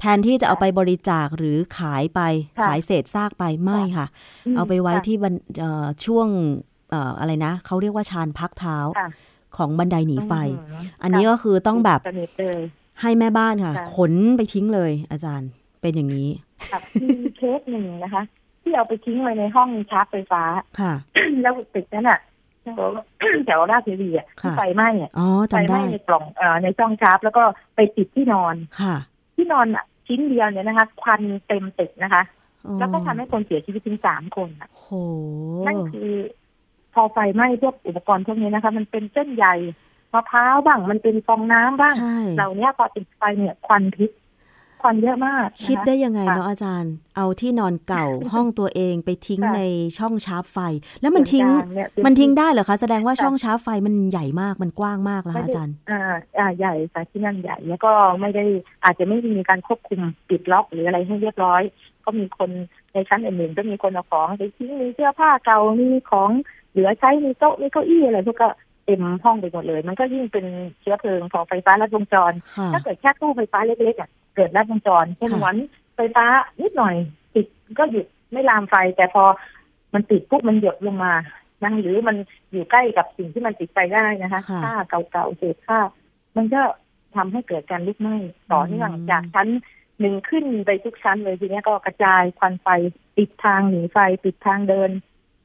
[0.00, 2.20] แทนที่จะเอาไปบริจาคหรือขายไป
[2.58, 4.06] ค่ะขายเศษซากไปไม่ค่ะ
[4.52, 6.28] มเอาไปไว้ค่ะที่บันเอ่อช่วง
[6.90, 9.08] เอ่ออะไรนะเขาเรียกว่าชานพักเท้าค่ะ
[9.56, 12.60] ของบันไดหนีไฟอืมอันนี้ก็คือต้องแบบสนิทเลย
[13.00, 15.48] ให้แม่บ้านค่ะค่ะ ขนไปทิ้งเลย อาจารย์
[15.80, 16.30] เป็นอย่างนี้
[16.72, 18.22] ค่ะมีเคสหนึ่งนะคะ
[18.62, 20.42] ที่เอาไปทิ้งไว้ในห้องชาร์จไฟฟ้า
[20.80, 20.92] ค่ะ
[21.42, 22.18] แล้วตึกนั้นอะ
[22.64, 22.80] แถว
[23.46, 27.42] แถวราชเทวีอะที่ค่ะไฟไหม้อะอ๋อไฟจำไหม้ได้ในกล่องเอ่อในช่องชาร์จแล้วก็
[27.74, 28.96] ไปติดที่นอนค่ะ
[29.36, 32.22] ที่นอนอะชิ้นเดียวเนี่ยนะคะควันเต็มตึกนะคะ
[32.66, 34.86] อ๋อแล้วก็ทำให้คนเสียชีวิตถึงสามคนอะโห
[35.66, 36.10] นั่นคือ
[36.94, 39.46] พอไฟไหม้พวกอุปกรณ์พวกนี้นะคะ มันเป็นเส้นใย
[40.14, 44.10] มะพร้าวบ้างมันเป็นฟองน้ำบ้างใช่เหล่านี้พอติดไฟเนี่ยควันพิษ
[44.82, 49.60] ควันเยอะมากนะคะคิดได้ยังไงค่ะเนาะอาจารย์ เอาที่นอนเก่าห้องตัวเองไปทิ้งค่ะใน
[49.98, 50.58] ช่องชาร์จไฟ
[51.00, 56.00] แล้วมันทิ้งส่วกลาเนี่ยมันทิ้งได้เหรอคะ แสดงว่าค่ะช่องชาร์จไฟมันใหญ่มากมันกว้างมากแล้วคะอาจารย์ อ่า
[56.38, 58.44] อ่าใหญ่ค่ะที่นั่นใหญ่แล้วก็ไม่ได้
[58.84, 61.62] อาจจะไม่ได้มีการควบคุมปิดล็อกหรืออะไรให้เรียบร้อย
[62.04, 62.50] ก็มีคน
[62.92, 66.30] ในชั้นอื่นๆก็มีคนเอาของไปทิ้งมีเสื้อผ้าเก่ามีของ
[66.72, 68.48] เหลือใช้มีโต๊ะมีเก้าอี้อะไรพวกก็
[68.84, 70.46] เต็มห้องไปหมดเลย มันก็ยิ่งเป็น
[70.80, 75.56] เชื้อเพลิงของไฟฟ้าลัดวงจรค่ะถ้าเกิดแค่ตู้ไฟฟ้าเล็กๆอะเกิดลัดวงจรเช่นค่ะวัน
[75.96, 76.24] ไฟฟ้า
[76.60, 76.94] นิดหน่อย
[77.34, 77.46] ติด
[77.78, 79.24] ก็หยุดไม่ลามไฟ แต่พอ
[79.94, 81.12] มันติดปุ๊บมันหยดลงมา
[81.62, 82.16] นะหรือมัน
[82.52, 84.74] อยู่ใกล้กับสิ่งที่มันติดไฟได้นะคะค่ะผ้า
[85.10, 85.78] เก่าๆเศษผ้า
[86.36, 86.62] มันก็
[87.16, 88.16] ทำให้เกิดการลุกไหม้
[88.52, 89.48] ต่อเนื่องอืมจากชั้น
[90.00, 92.68] หนึ่งขึ้นไปทุกชั้นเลยทีเนี้ยก็กระจายควันไฟ
[93.16, 94.90] ปิดทางหนีไฟปิดทางเดิน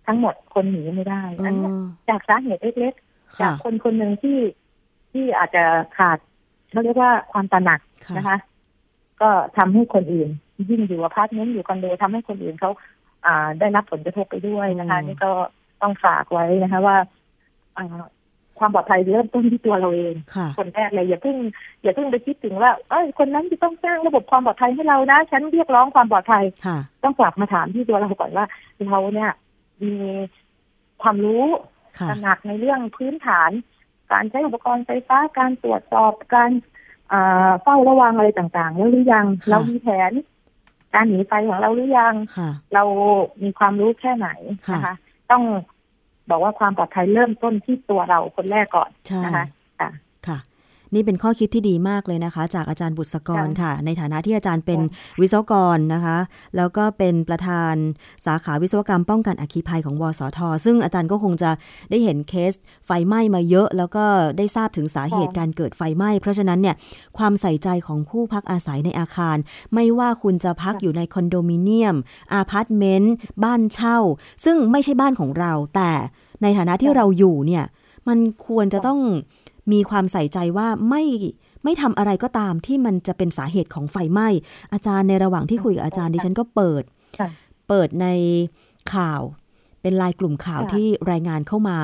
[0.07, 1.75] ทั้งหมดคนหนีไม่ได้อ๋อันเนี้ยอ
[2.09, 3.06] จากสาเหตุเล็กๆ
[3.41, 4.38] จาค่ะกคนคนหนึ่งที่
[5.11, 5.63] ที่อาจจะ
[5.97, 6.17] ขาด
[6.71, 8.38] เขาเรียกว่าความตระหนักค่ะนะคะ
[9.21, 10.30] ก็ทำให้คนอื่น
[10.69, 12.71] ยิ่งอยู่อพาร์ตเมนต์อยู่คอนโดทำให้คนอื่นเขา
[13.25, 15.32] อ่าได้รับผลกระทบไปด้วยนะคะอืมนี่ก็
[15.82, 16.97] ต้องฝากไว้นะคะว่า
[17.78, 17.88] อ่า
[18.59, 21.38] ความปลอดภัยเริ่มต้นที่ตัวเราเองค่ะคนแรกเลยอย่าเพิ่ง
[21.84, 28.45] อย่าเพิ่งไปคิดถึงว่าเอ้ยคนนั้นจะต้องสร้างระบบความปลอดภัยให้เรานะฉันเรียกร้องความปลอดภัยค่ะต้องกลับมาถามที่ตัวเราก่อนว่า
[28.88, 29.32] เราเนี่ย
[29.82, 29.91] มี
[31.01, 31.76] ความรู้ค่ะ
[32.09, 33.51] ตระหนักในเรื่องพื้นฐาน
[34.11, 36.51] การใช้อุปกรณ์ไฟฟ้าการตรวจสอบการ
[37.11, 40.11] อ่าเฝ้าระวังอะไรต่างๆ แล้วหรือยังค่ะเรามีแผน
[40.93, 42.83] การหนีไฟของเราหรือยังค่ะเรา
[43.43, 44.29] มีความรู้แค่ไหน
[44.67, 44.95] ค่ะนะคะ
[45.31, 45.43] ต้อง
[46.29, 49.56] บอกว่าความปลอดภัยเริ่มต้นที่ตัวเราคนแรกก่อนใช่นะคะค่ะค่ะ
[50.93, 56.17] นี่เป็นข้อคิดที่ดีมากเลยนะคะ จากอาจารย์บุษกรค่ะค่ะในฐานะที่อาจารย์เป็นค่ะวิศวกรนะคะ
[56.57, 57.75] แล้วก็เป็นประธาน
[58.25, 61.51] สาขาวิศวกรรมป้องกันอัคคีภัยของวสท ซึ่งอาจารย์ก็คงจะ
[61.89, 62.53] ได้เห็นเคส
[62.85, 64.05] ไฟไหม้มาเยอะ แล้วก็
[64.38, 66.75] ได้ทราบถึงสาเหตุค่ะการเกิดไฟไหม้เพราะฉะนั้นเนี่ย
[67.17, 69.38] ความใส่ใจของผู้พักอาศัยในอาคาร
[69.73, 71.95] ไม่ว่าคุณจะพักอยู่ในคอนโดมิเนียม
[72.33, 73.13] อาพาร์ตเมนต์
[73.43, 73.97] บ้านเช่า
[74.45, 75.91] ซึ่งไม่ใช่บ้านของเราแต่
[76.41, 77.65] ในฐานะที่เราอยู่เนี่ย
[78.07, 78.99] มันควรจะต้อง
[79.72, 81.03] มีความใส่ใจว่าไม่
[81.63, 84.28] ไม่ทำอะไรก็ตามที่มันจะเป็นสาเหตุของไฟไหม้
[84.74, 86.84] อาจารย์ในระหว่างที่คุยกับอาจารย์ดิฉันก็เปิด
[87.20, 87.30] ค่ะ
[87.68, 88.07] เปิดใน
[88.93, 89.22] ข่าว
[89.82, 91.80] เป็นลายกลุ่มข่าวค่ะที่รายงานเข้ามา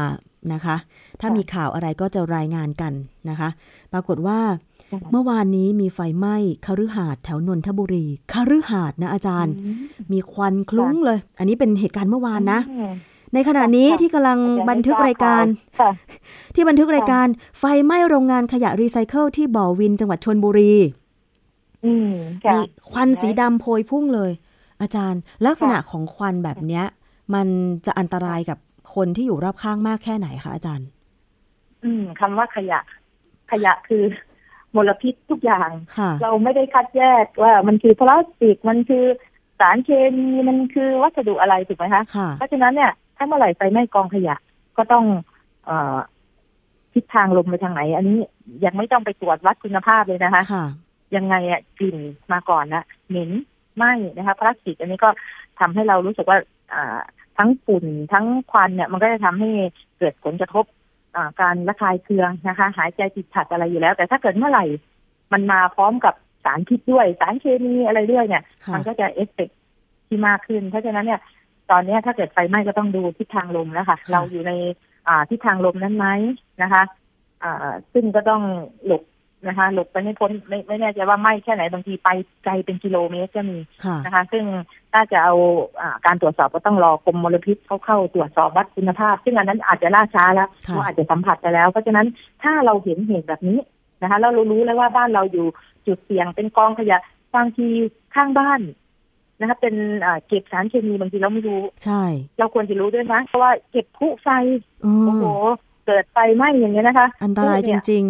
[0.54, 0.76] นะคะ
[1.22, 2.94] ถ้าค่ะมีข่าวอะไรก็จะรายงานกัน
[3.30, 3.50] นะคะ
[3.94, 4.40] ปรากฏว่า
[4.92, 9.76] ค่ะเมื่อวานนี้มีไฟไหม้คฤหาสน์แถวนนทบุรีคฤหาสน์นะอาจารย์อืม
[10.12, 12.94] มีควันคลุ้งเลย อันนี้เป็นเหตุการณ์เมื่อวานนะอืม
[13.34, 15.46] ในขณะนี้ค่ะที่กำลังบันทึกรายการ
[15.80, 15.92] ค่ะ
[16.56, 17.28] ที่บันทึกรายการ
[17.60, 20.74] ไฟไหม้โรงงานขยะรีไซเคิลที่บ่อวินจังหวัดชนบุรี
[21.86, 22.12] อืม
[22.46, 22.60] ค่ะมี
[22.92, 24.32] ควันสีดำโพยพุ่งเลย
[24.82, 26.86] อาจารย์ ลักษณะของควันแบบเนี้ย
[27.34, 27.48] มัน
[27.86, 28.58] จะอันตรายกับ
[28.96, 30.88] คนที่อยู่รอบข้างมากแค่ไหนคะอาจารย์
[31.84, 32.80] อืมคำว่าขยะ
[33.52, 34.04] ขยะคือ
[34.76, 39.06] มลพิษทุกอย่างค่ะเราไม่ได้คัดแยกว่ามันคือพลาสติกมันคือ
[39.60, 44.36] สารเคมีมันคือวัสดุอะไรถูกไหมคะค่ะเพราะฉะนั้นเนี่ย ถ้าเมื่อไหร่ไฟไหม้กองขยะ
[44.78, 45.06] ก็ต้อง
[45.66, 45.98] เอ่อ
[46.94, 48.18] ทิศทางลมไปทางไหน อันนี้
[48.66, 50.66] ยังไม่ต้องไปตรวจวัดคุณภาพเลยนะคะค่ะ
[51.16, 51.98] ยังไงอะกลิ่น
[52.32, 53.32] มาก่อนนะเหม็น
[53.76, 55.10] ไหม้นะคะพลาสติกอันนี้ก็
[55.60, 56.38] ทำให้เรารู้สึกว่า
[56.74, 57.00] อ่า
[57.38, 59.50] ทั้งฝุ่นทั้งควันเนี่ย มันก็จะทำให้
[59.98, 60.66] เกิดผลกระทบ
[61.16, 64.66] อ่าการระคายเคืองนะคะ หายใจติดขัดอะไรอยู่แล้ว แต่ถ้าเกิดเมื่อไหร่
[65.34, 66.14] มันมาพร้อมกับ
[66.46, 69.58] สารพิษด้วย สารเคมีอะไรด้วยเนี่ยค่ะมันก็จะเอฟเฟกต์
[70.08, 71.20] ที่มากขึ้น เพราะฉะนั้นเนี่ย
[71.74, 74.52] ตอนเนี้ยถ้าเกิดไฟไหม้ก็ต้องดูทิศทางลมแล้วค่ะ เราอยู่ใน
[75.08, 76.08] อ่าทิศทางลมนั้นไหม
[76.62, 76.84] นะคะ
[77.44, 78.42] อ่าซึ่งก็ต้อง
[78.86, 79.04] หลบ
[79.48, 82.10] นะคะ หลบไปไม่พ้นไม่ไม่แน่ใจว่าไหม้แค่ไหนบางทีไป
[82.44, 84.44] ไกลเป็นกิโลเมตรก็มีค่ะนะคะ ซึ่ง
[84.94, 85.36] ถ้าจะเอา
[85.80, 92.08] อาการตรวจสอบก็ต้องรอกรมมลพิษเขาเข้าตรวจสอบวัดคุณภาพ ซึ่งอันนั้นอาจจะล่าช้าแล้วค่ะเราอาจจะสัมผัสไปแล้ว เพราะฉะนั้น
[92.44, 93.60] ถ้าเราเห็นเหตุแบบนี้
[94.02, 95.46] นะคะแล้วเรารู้แล้วว่าบ้านเราอยู่
[95.88, 96.98] จุดเสี่ยงเป็นกองขยะ
[97.36, 97.68] บางที
[98.16, 98.62] ข้างบ้าน
[99.40, 99.76] นะคะเป็น
[100.06, 102.04] อ่าเก็บสารเคมีบางทีเราไม่รู้ ใช่
[102.40, 104.30] เราควรจะรู้ด้วยนะเพราะว่าเก็บพลุไฟ
[104.86, 105.26] อืโอ้มโห
[105.86, 108.06] เกิดไฟไหม้อย่างเงี้ยนะคะ อันตรายจพลุเนี่ริง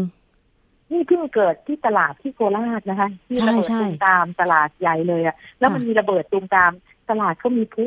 [0.91, 6.71] นี่เพิ่งเกิดที่ตลาดที่โคราชนะคะ ที่ใช่ระเบิดใช่ตูมตามตลาดใหญ่เลยอะแล้วค่ะมันมีระเบิดตูมตาม
[7.09, 7.85] ตลาดเขามีพลุ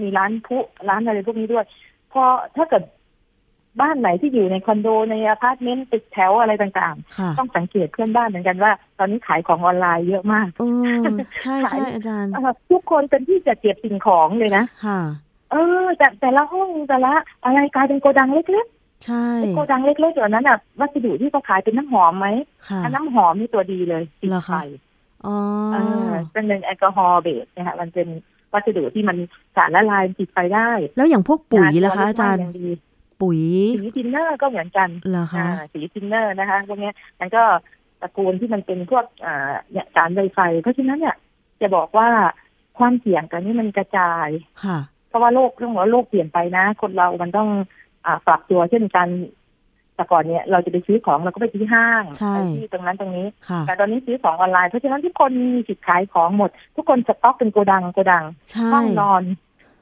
[0.00, 1.64] มีร้านพลุร้านอะไรพวกนี้ด้วย
[2.12, 2.22] พอ
[2.56, 2.82] ถ้าเกิด
[3.80, 10.64] บ้านไหนที่อยู่ในคอนโดในอพาร์ตเมนต์ตึกแถวอะไรต่างๆค่ะๆต้องสังเกตเพื่อนบ้านเหมือนกันว่า ตอนนี้ขายของออนไลน์เยอะมากเอ
[11.00, 11.04] อ
[11.42, 15.00] ใช่ใช่อาจารย์เอ่อทุกคนเป็นที่จะเก็บสิ่งของเลยนะค่ะ
[15.52, 17.12] เออแต่แต่ละห้องแต่ละ
[17.44, 18.66] อะไรกลายเป็นโกดังเล็ก
[19.04, 22.28] ใช่ๆโกดังเล็กๆเหล่านั้นอะวัสดุที่เขาขายเป็นน้ำหอมไหม
[22.68, 24.80] ค่ะอันน้ำหอมนี่ตัวดีเลยติดเหรอไฟคะ
[25.26, 25.36] อ๋อ
[25.72, 25.76] เอ
[26.08, 28.08] อเป็นหนึ่งแอลกอฮอล์เบสนะคะมันเป็น
[28.52, 29.16] วัสดุที่มัน
[29.56, 32.42] สารละลายติดไฟได้ แล้วอย่างพวกปุ๋ยนล่ะคะอาจารย์
[33.22, 37.42] ตัวเล็กมกงดีปุ๋ยสีทินเนอร์ก็เหมือนกันเหรอคะอ่าสีทินเนอร์นะคะพวกเนี้ยมันก็
[38.00, 41.16] ตระกูลที่มันเป็นพวกอ่าเนี่ยสารไวไฟ เพราะฉะนั้นเนี่ย
[41.60, 42.08] จะบอกว่า
[42.78, 44.28] ความเสี่ยงกันนี้มันกระจาย
[44.64, 47.48] ค่ะเพราะว่าโลกเรื่องว่าโลกเปลี่ยนไปนะ คนเรามันต้อง
[48.06, 49.08] อ่าปรับตัวเช่นกัน
[49.94, 59.22] แต่ก่อนเนี่ยเราจะไปซื้อของเราก็ไปที่ห้างใช่ไปที่ตรงนั้นตรงนี้ค่ะแต่ตอนนี้ซื้อของออนไลน์เพราะฉะนั้นทุกคนมีสิทธิ์ขายของหมด ทุกคนสต็อกเป็นโกดังโกดังใช่ห้องนอน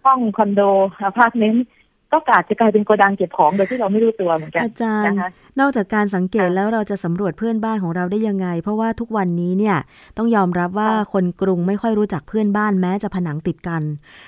[0.05, 0.61] ห้องคอนโด
[1.05, 1.65] อพาร์ตเมนต์
[2.13, 5.29] ก็อาจจะกลายเป็นโกดังเก็บของโดยที่เราไม่รู้ตัวเหมือนกันอาจารย์นะคะ
[5.61, 9.77] นอกจากการสังเกตค่ะแล้วเราจะสำรวจเพื่อนบ้านของเราได้ยังไง เพราะว่าทุกวันนี้เนี่ย
[10.17, 13.83] ต้องยอมรับว่าค่ะคนกรุงไม่ค่อยรู้จักเพื่อนบ้านแม้จะผนังติดกัน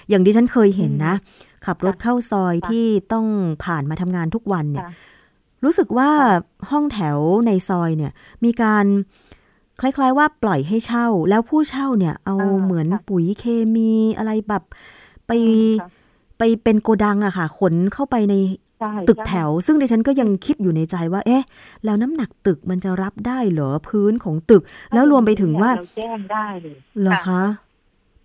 [0.09, 1.14] อย่างที่ฉันเคยเห็นนะ
[1.66, 3.26] ขับรถเข้าซอยค่ะที่ต้อง
[3.64, 4.93] ผ่านมาทำงานทุกวันเนี่ยค่ะ
[5.64, 8.12] รู้สึกว่าค่ะห้องแถวในซอยเนี่ย
[8.45, 8.85] มีการ
[9.81, 14.64] คล้าย ๆ ว่าปล่อยให้เช่า แล้วผู้เช่าเนี่ย เอาอ่าเหมือนค่ะปุ๋ยเคมีอะไรแบบ
[15.26, 15.33] ไป
[15.81, 15.89] ค่ะ
[16.39, 18.34] ไปเป็นโกดังอะค่ะ ขนเข้าไปใน
[18.80, 21.45] ใช่ตึกใช่แถว ซึ่งดิฉันก็ยังคิดอยู่ในใจว่า เอ๊ะ
[21.84, 24.62] แล้วน้ำหนักตึกมันจะรับได้เหรอพื้นของตึก
[24.95, 27.43] แล้วรวมไปถึงว่าเราแจ้งได้เลยเหรอค่ะคะ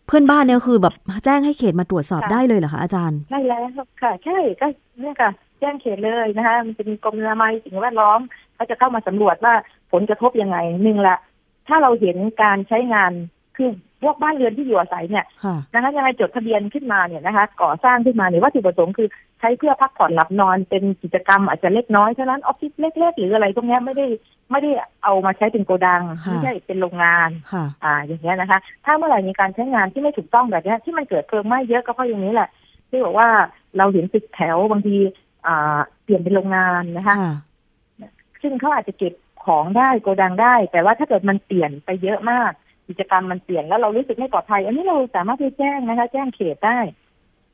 [0.07, 0.93] เพื่อนบ้านเนี่ยคือแบบ
[1.25, 3.67] แจ้งให้เขตมาตรวจสอบค่ะได้เลยเหรอคะอาจารย์ใช่แล้ว
[4.01, 4.67] ค่ะ ใช่ก็
[4.99, 8.19] เนี่ยค่ะ แจ้งเขตเลยนะคะมันจะมีกรมอนามัยสิ่งแวดล้อม
[8.55, 9.53] เขาจะเข้ามาสำรวจว่า
[9.91, 11.17] ผลกระทบยังไงหนึ่งละ
[11.67, 13.11] ถ้าเราเห็นการใช้งาน
[13.57, 13.69] คือ
[14.01, 19.07] พวกบ้านเรือนที่อยู่อาศัยเนี่ยค่ะนะคะยังไงจดทะเบียนขึ้นมาเนี่ยนะคะ ก่อสร้างขึ้นมาเนี่ยวัตถุประสงค์คือ
[19.39, 24.05] ใช้เพื่อพักผ่อนหลับนอนเป็นกิจกรรมอาจจะเล็กน้อยเท่านั้นออฟฟิศเล็กๆหรืออะไรพวกเนี้ยไม่ได้
[24.51, 24.71] ไม่ได้
[25.03, 32.49] เอามาใช้เป็นโกดังค่ะไม่ใช่เป็นโรงงานค่ะอ่าอย่างเงี้ยนะคะ ถ้าเมื่อไหร่มีการใช้งานที่ไม่ถูกต้องแบบเนี้ยที่มันเกิดเพลิงไหม้เยอะก็เพราะอย่างนี้แหละ
[32.89, 33.27] ที่บอกว่า
[33.77, 34.95] เราเห็นตึกแถวบางที
[35.47, 37.33] อ่าเปลี่ยนเป็นโรงงานนะคะค่ะ
[38.41, 39.13] ซึ่งเขาอาจจะเก็บ
[39.45, 42.51] ของได้โกดังได้ แต่ว่าถ้าเกิดมันเปลี่ยนไปเยอะมาก
[42.87, 46.79] กิจกรรมมันเปลี่ยนแล้วเรารู้สึกไม่ปลอดภัย อันนี้เราสามารถไปแจ้งนะคะ แจ้งเขตได้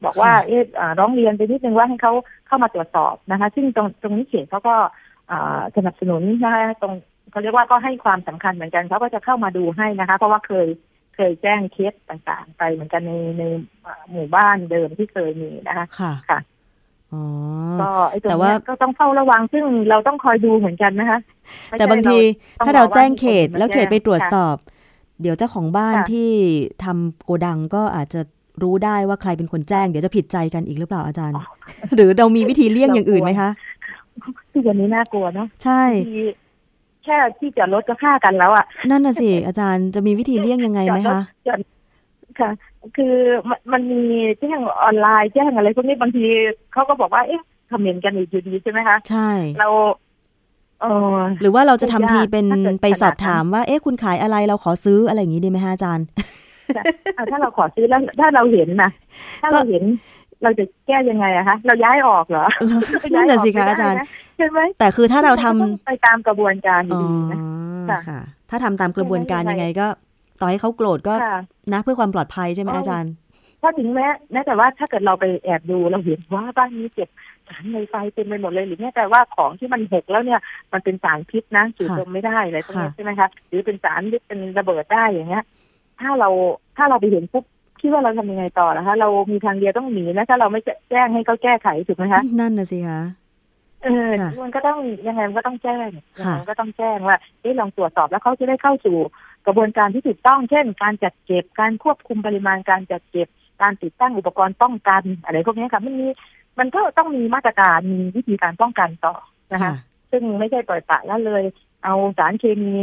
[0.05, 2.13] บอกว่าค่ะเอออ่าร้องเรียนไปนิดนึงว่าให้เขา
[2.47, 4.75] เข้ามาตรวจสอบนะคะ ซึ่งตรงตรงนี้เขตเขาก็
[5.31, 6.93] อ่าสนับสนุนนะคะตรง
[7.31, 10.67] เขาเรียกว่าก็ให้ความสำคัญเหมือนกันเขาก็จะเข้ามาดูให้นะคะ เพราะว่าเคย
[11.15, 13.43] เคยแจ้งเคสต่างๆ ไปเหมือนกันในใน
[13.85, 16.39] อ่าหมู่บ้านเดิมที่เคยมีนะคะค่ะค่ะ
[17.13, 17.23] อ๋อ
[17.81, 21.19] ก็ไอ้ตรงแต่เนี้ว่ายก็ต้องเฝ้าระวังซึ่งเราต้องคอยดูเหมือนกันนะคะ
[21.69, 22.19] ไม่แต่ใช่บางที
[22.59, 24.57] ต้องถ้าเราบอกว่าแจ้งเขตมีคนมาแล้วเขตไปตรวจแจ้งสอบ
[25.21, 26.31] เดี๋ยวเจ้าของบ้านค่ะที่
[26.83, 28.21] ทำโกดังก็อาจจะ
[28.63, 31.35] รู้ได้ว่าใครเป็นคนแจ้ง เดี๋ยวจะผิดใจกันอีกหรือเปล่าอาจารย์
[31.95, 33.49] หรือเรามีวิธีเลี่ยงอย่างอื่นไหมคะ
[34.51, 36.25] ที่วันนี้น่ากลัวเนาะใช่ที่
[37.03, 41.59] แค่ที่จอดรถก็ฆ่ากันแล้วอะนั่นน่ะสิอาจารย์จะมีวิธีเลี่ยงยังไงไหมคะจอด
[42.39, 42.49] ค่ะ
[42.97, 43.15] คือ
[43.49, 44.03] มันมันมี
[44.39, 46.25] แจ้งออนไลน์แจ้งอะไรพวกนี้บางที
[46.73, 47.41] เขาก็บอกว่าเอ๊ะ
[47.71, 50.08] คอมเมนต์กันอีกอยู่ดีใช่ไหมคะ ใช่ เราเออ
[51.41, 56.05] หรือว่าเราจะทำทีเป็นถ้าเกิดไปสอบขนาดนั้นถามว่า เอ๊ะคุณขายอะไรเราขอซื้ออะไรอย่างนี้ดีไหมคะอาจารย์
[56.77, 58.89] อะถ้าเราขอซื้อแล้วถ้าเราเห็นนะ
[59.41, 59.83] ถ้าเราเห็น
[60.43, 62.45] เราจะแก้ยังไงอะคะ เราย้ายออกเหรอ
[63.15, 64.07] นั่นน่ะสิย้คะกไม่อาจารย์ได้น
[64.37, 67.39] ใช่ไหมแต่คือถ้าเราทำก็ต้องไปตามกระบวนการอยู่อ๋อดีนะ
[67.89, 68.19] ค่ะค่ะ
[68.49, 69.87] ถ้าทำตามกระบวนการใช่ไหมยังไงก็
[70.41, 71.37] ต่อให้เขาโกรธก็ค่ะ
[71.73, 73.11] นะเพื่อความปลอดภัยใช่ไหมอ๋อออาจารย์
[73.61, 77.09] ถ้าถึงแม้แม้แต่ว่าถ้าเกิดเราไปแอบดูเราเห็นว่าบ้านนี้เก็บ
[77.49, 80.39] สารในไฟเต็มไปหมดเลยหรือแม้แต่ว่าของที่มันหกแล้วเนี่ย
[80.73, 85.43] มันเป็นสารพิษนะสูดค่ะดมไม่ได้อะไรพวกนี้ค่ะใช่ไหมคะหรือเป็นสารที่เป็นระเบิดได้อย่างเงี้ย
[85.99, 86.29] ถ้าเรา
[86.77, 87.45] ถ้าเราไปเห็นปุ๊บ
[87.81, 93.01] คิดว่าเราทำยังไงต่อล่ะคะ เรามีทางเดียวต้องหนีนะถ้าเราไม่แจ้งให้เขาแก้ไขถูกไหมคะนั่นน่ะสิคะ
[93.83, 95.87] เออค่ะมันก็ต้องยังไงมันก็ต้องแจ้ง
[96.17, 98.97] ยังค่ะไงมันก็ต้องแจ้งว่าเอ๊ะลองตรวจสอบแล้วเขาจะได้เข้าสู่
[99.45, 103.27] กระบวนการที่ถูกต้อง เช่น การจัดเก็บการควบคุมปริมาณการจัดเก็บ
[103.61, 106.07] การติดตั้งอุปกรณ์ป้องกันอะไรพวกนี้ค่ะมันมี
[106.59, 109.15] มันก็ต้องมีมาตรการมีวิธีการป้องกันต่อ
[109.53, 109.73] นะคะค่ะ
[110.11, 111.43] ซึ่งไม่ใช่ปล่อยปละละเลย
[111.83, 112.73] เอาสารเคมี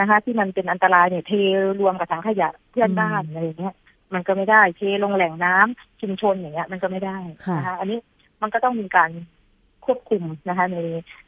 [0.00, 1.32] นะคะ ที่มันเป็นอันตรายเนี่ยเท
[1.80, 3.74] รวมกับถังขยะเพื่อนบ้านอะไรอย่างเงี้ย
[4.14, 7.18] มันก็ไม่ได้เทลงแหล่งน้ำชุมชนอย่างเงี้ย มันก็ไม่ได้
[7.56, 7.98] นะคะอันนี้
[8.42, 9.10] มันก็ต้องมีการ
[9.84, 10.76] ควบคุมนะคะ ใน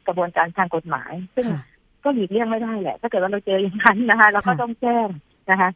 [0.07, 1.45] กระบวนการทางกฎหมาย ซึ่ง
[2.03, 5.07] ก็หลีกเลี่ยงไม่ได้แหละ ถ้าเกิดว่าเราเจออย่างนั้นนะคะ เราก็ต้องแจ้ง
[5.49, 5.69] นะคะ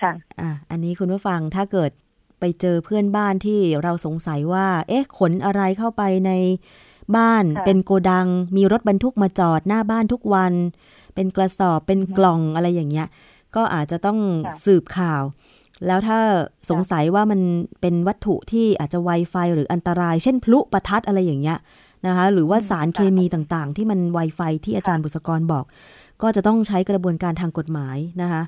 [0.00, 1.90] ค่ะ อ่า อันนี้คุณผู้ฟังถ้าเกิด
[2.40, 6.32] ไปเจอเพื่อนบ้านที่เราสงสัยว่า เอ๊ะขนอะไรเข้าไปใน
[7.16, 8.26] บ้านเป็นโกดัง
[8.56, 10.52] มีรถบรรทุกมาจอดหน้าบ้านทุกวัน
[11.14, 13.06] เป็นกระสอบเป็นกล่องอะไรอย่างเงี้ย
[13.56, 14.18] ก็อาจจะต้อง
[14.64, 15.22] สืบข่าว
[15.86, 16.18] แล้วถ้า
[16.70, 17.40] สงสัยว่ามัน
[17.80, 21.58] เป็นวัตถุที่อาจจะไวไฟหรืออันตราย เช่นพลุประทัดอะไรอย่างเงี้ย
[22.06, 25.64] นะคะหรือว่าสารเคมีต่างๆ ที่มันไวไฟที่อาจารย์บุษกรบอก
[26.22, 28.42] ก็จะต้องใช้กระบวนการทางกฎหมายนะคะ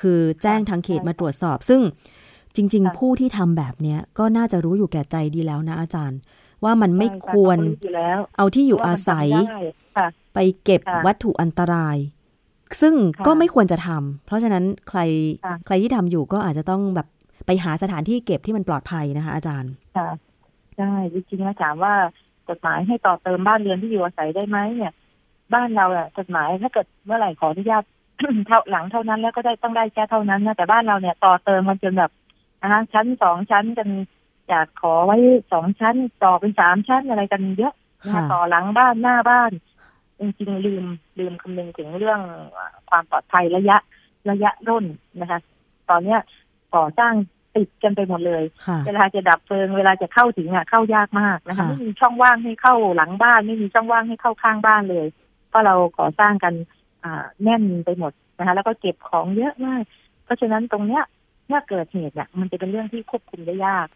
[0.00, 1.80] คือแจ้งทางเขตมาตรวจสอบ ซึ่ง
[2.58, 6.18] จริง ๆ ผู้ที่ทำแบบเนี้ยก็น่าจะรู้อยู่แก่ใจดีแล้วนะอาจารย์
[6.64, 7.58] ว่ามันไม่ควร
[8.36, 9.26] เอาที่อยู่อาศัย
[10.34, 11.96] ไปเก็บวัตถุอันตราย
[12.80, 12.94] ซึ่ง
[13.26, 15.00] ก็ไม่ควรจะทำเพราะฉะนั้นใคร
[15.66, 17.06] ใครที่ทำอยู่ก็อาจจะต้องแบบ
[17.46, 20.08] ไปหาสถานที่เก็บที่มันปลอดภัยนะคะ อาจารย์ค่ะ
[20.76, 21.94] ใช่จริงๆนะถามว่า
[22.48, 24.92] กฎหมายให้ต่อเติมบ้านเรือนที่อยู่อาศัยได้ไหมเนี่ย
[25.54, 27.84] บ้านเราอะกฎหมายถ้าเกิดเมื่อไหร่ขออนุญาต
[28.46, 32.10] เท่าหลังเท่านั้นแล้วก็ได้ต้องได้แค่เท่านั้นนะแต่บ้านเราเนี่ยต่อเติมมันจนแบบ
[32.62, 33.88] นะคะชั้นสองชั้นกัน
[34.48, 35.16] อยากขอไว้
[35.52, 37.74] สองชั้นต่อเป็นสามชั้นอะไรกันเยอะ
[38.14, 39.50] นะต่อหลังบ้านหน้าบ้าน
[40.18, 40.84] จริงๆลืม
[41.18, 42.20] ลืมคำนึงถึงเรื่อง
[42.90, 43.76] ความปลอดภัยระยะ
[44.30, 44.84] ระยะร่น
[45.20, 45.38] นะคะ
[45.90, 46.20] ตอนเนี้ย
[46.74, 47.12] ก่อสร้าง
[47.56, 48.42] ติดกันไปหมดเลย
[48.86, 55.06] เวลาจะดับเพลิงเวลาจะเข้าถึงอะเข้ายากมากนะคะไม่มีช่องว่างให้เข้าหลังบ้าน ไม่มีช่องว่างให้เข้าข้างบ้านเลย
[55.48, 56.54] เพราะเราก่อสร้างกัน
[57.04, 59.82] อ่าแน่นไปหมดนะคะ แล้วก็เก็บของเยอะมาก
[60.24, 61.02] เพราะฉะนั้นตรงเนี้ย
[61.48, 63.86] เมื่อเกิดเหตุเนี่ยมันจะเป็นเรื่องที่ควบคุมได้ยาก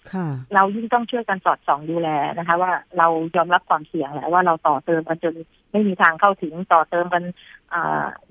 [0.55, 5.34] เรายิ่งต้องช่วยกันสอดส่องดูแลนะคะ ว่าเรายอมรับความเสี่ยงแหละว่าเราต่อเติมกันจน
[5.72, 7.22] ไม่มีทางเข้าถึงต่อเติมกัน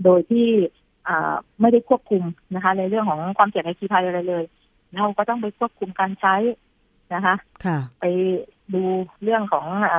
[0.04, 0.48] โดยที่
[1.62, 2.24] ไม่ได้ควบคุม
[2.56, 4.44] นะคะ ในเรื่องของความเสี่ยงในคีภัยอะไรเลย
[4.96, 6.36] เราก็ต้องไปควบคุมการใช้
[7.14, 7.36] นะคะ
[8.00, 8.06] ไป
[8.74, 8.84] ดู
[9.24, 9.96] เรื่องของอ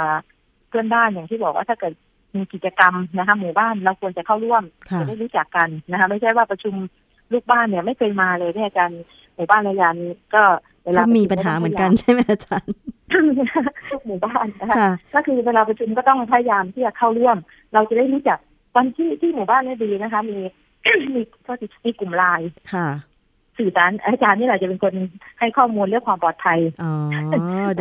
[0.69, 1.93] เพื่อนบ้านอย่างที่บอกว่าถ้าเกิด
[2.37, 4.63] มีกิจกรรมนะคะ หมู่บ้านเราควรจะเข้าร่วม
[5.01, 6.75] จะได้รู้จักกันนะคะ ไม่ใช่ว่าประชุม
[7.33, 9.01] ลูกบ้านเนี่ยไม่เคยมาเลยที่อาจารย์
[9.35, 9.97] หมู่บ้านระยาน
[10.35, 10.43] ก็
[10.85, 12.75] เวลามีปัญหาเหมือนกันใช่ไหมอาจารย์
[13.93, 17.37] ทุกหมู่บ้านนะคะก็คือเวลาประชุมก็ต้องพยายามที่จะเข้าร่วม
[17.75, 18.39] เราจะได้รู้จัก
[18.77, 20.39] วันที่ที่หมู่บ้านนี่ดีนะคะ มี
[21.15, 21.53] มีก็
[21.85, 22.89] มีกลุ่มไลน์ค่ะ
[23.59, 24.95] สื่อสารอาจารย์นี่แหละจะเป็นคน
[25.39, 26.93] ให้ข้อมูลเรื่องความปลอดภัย อ๋อ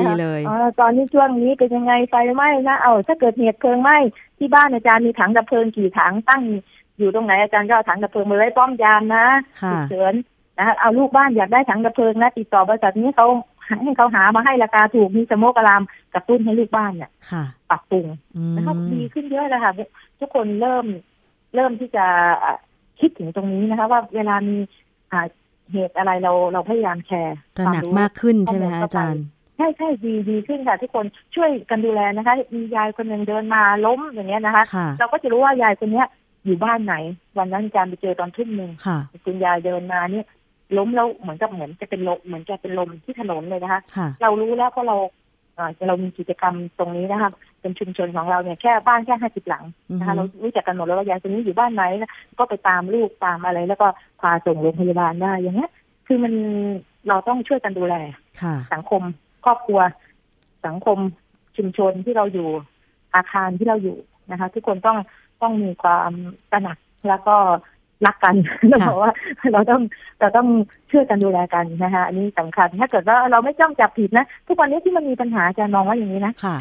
[0.02, 3.97] ดีเลยอ๋อตอนนี้ช่วงนี้เป็นยังไงไฟไหม้นะ เอาถ้าเกิดเหตุเพลิงไหม้
[4.38, 6.43] ที่บ้านอาจารย์มีถังดับเพลิงกี่ถังตั้ง
[6.99, 9.25] อยู่ตรงไหนอาจารย์ก็เอาถังดับเพลิงมาไว้ป้อมยามนะ
[9.71, 10.13] ฉุกเฉิน
[10.57, 13.27] นะเอาลูกบ้านอยากได้ถังดับเพลิงนะติดต่อบริษัทนี้เขา
[13.81, 15.83] ให้เขาหามาให้ราคาถูกมีสโมกอลาม
[16.13, 17.11] กระตุ้นให้ลูกบ้านเนี่ย
[17.69, 18.05] ปรับปรุง
[18.55, 19.73] นะครับดีขึ้นเยอะเลยค่ะ
[20.19, 20.85] ทุกคนเริ่ม
[21.55, 22.05] เริ่มที่จะ
[22.99, 24.57] คิดถึงตรงนี้นะคะ ว่าเวลามี
[25.71, 29.23] เหตุอะไรเราเราพยายามแชร์ระหนักมากขึ้นใช่ไหมคะอาจารย์
[29.57, 34.63] ใช่ใช่ดีดีขึ้นค่ะ ทุกคนช่วยกันดูแลนะคะ มียายคนหนึ่งเดินมาล้มอย่างเงี้ยนะคะ
[34.99, 36.07] เราก็จะรู้ว่ายายคนเนี้ย
[36.45, 36.95] อยู่บ้านไหน
[37.37, 38.71] วันนั้นอาจารย์ไปเจอตอนทุ่มหนึ่ง
[39.25, 40.25] คุณยายเดินมาเนี่ย
[40.77, 43.81] ล้มแล้วเหมือนกับเหมือนจะเป็นลมเหมือนจะเป็นลมที่ถนนเลยนะคะ
[44.21, 44.97] เรารู้แล้วเพราะเรา
[45.87, 47.31] เรามีกิจกรรมตรงนี้นะคะ
[47.61, 49.63] เป็นชุมชนของเราเนี่ยแค่บ้านแค่ห้าสิบหลัง
[49.99, 51.83] นะคะเรารู้จักกันหมดแล้วว่ายายคนนี้อยู่บ้านไหน
[52.39, 53.87] ก็ไปตามลูกตามอะไร แล้วก็
[54.21, 55.71] พาส่งโรงพยาบาลได้อย่างเงี้ย
[56.07, 56.33] คือมัน
[57.07, 57.95] เราต้องช่วยกันดูแล
[58.73, 59.01] สังคม
[59.45, 59.79] ครอบครัว
[60.65, 60.97] สังคม
[61.57, 62.49] ชุมชนที่เราอยู่
[63.15, 63.97] อาคารที่เราอยู่
[64.31, 64.97] นะคะ ทุกคนต้อง
[65.41, 66.11] ต้องมีความ
[66.51, 66.77] ตระหนัก
[67.09, 67.35] แล้วก็
[68.05, 68.35] รักกัน
[68.69, 69.11] เราบอกว่า
[69.53, 69.81] เราต้อง
[70.19, 70.47] เราต้อง
[70.91, 76.57] ช่วยกันดูแลกันนะคะอันนี้สำคัญ ถ้าเกิดว่าเราไม่จ้องจับผิดนะ ทุกวันนี้ที่มันมีปัญหาจะมองว่าอย่างนี้นะค่ะ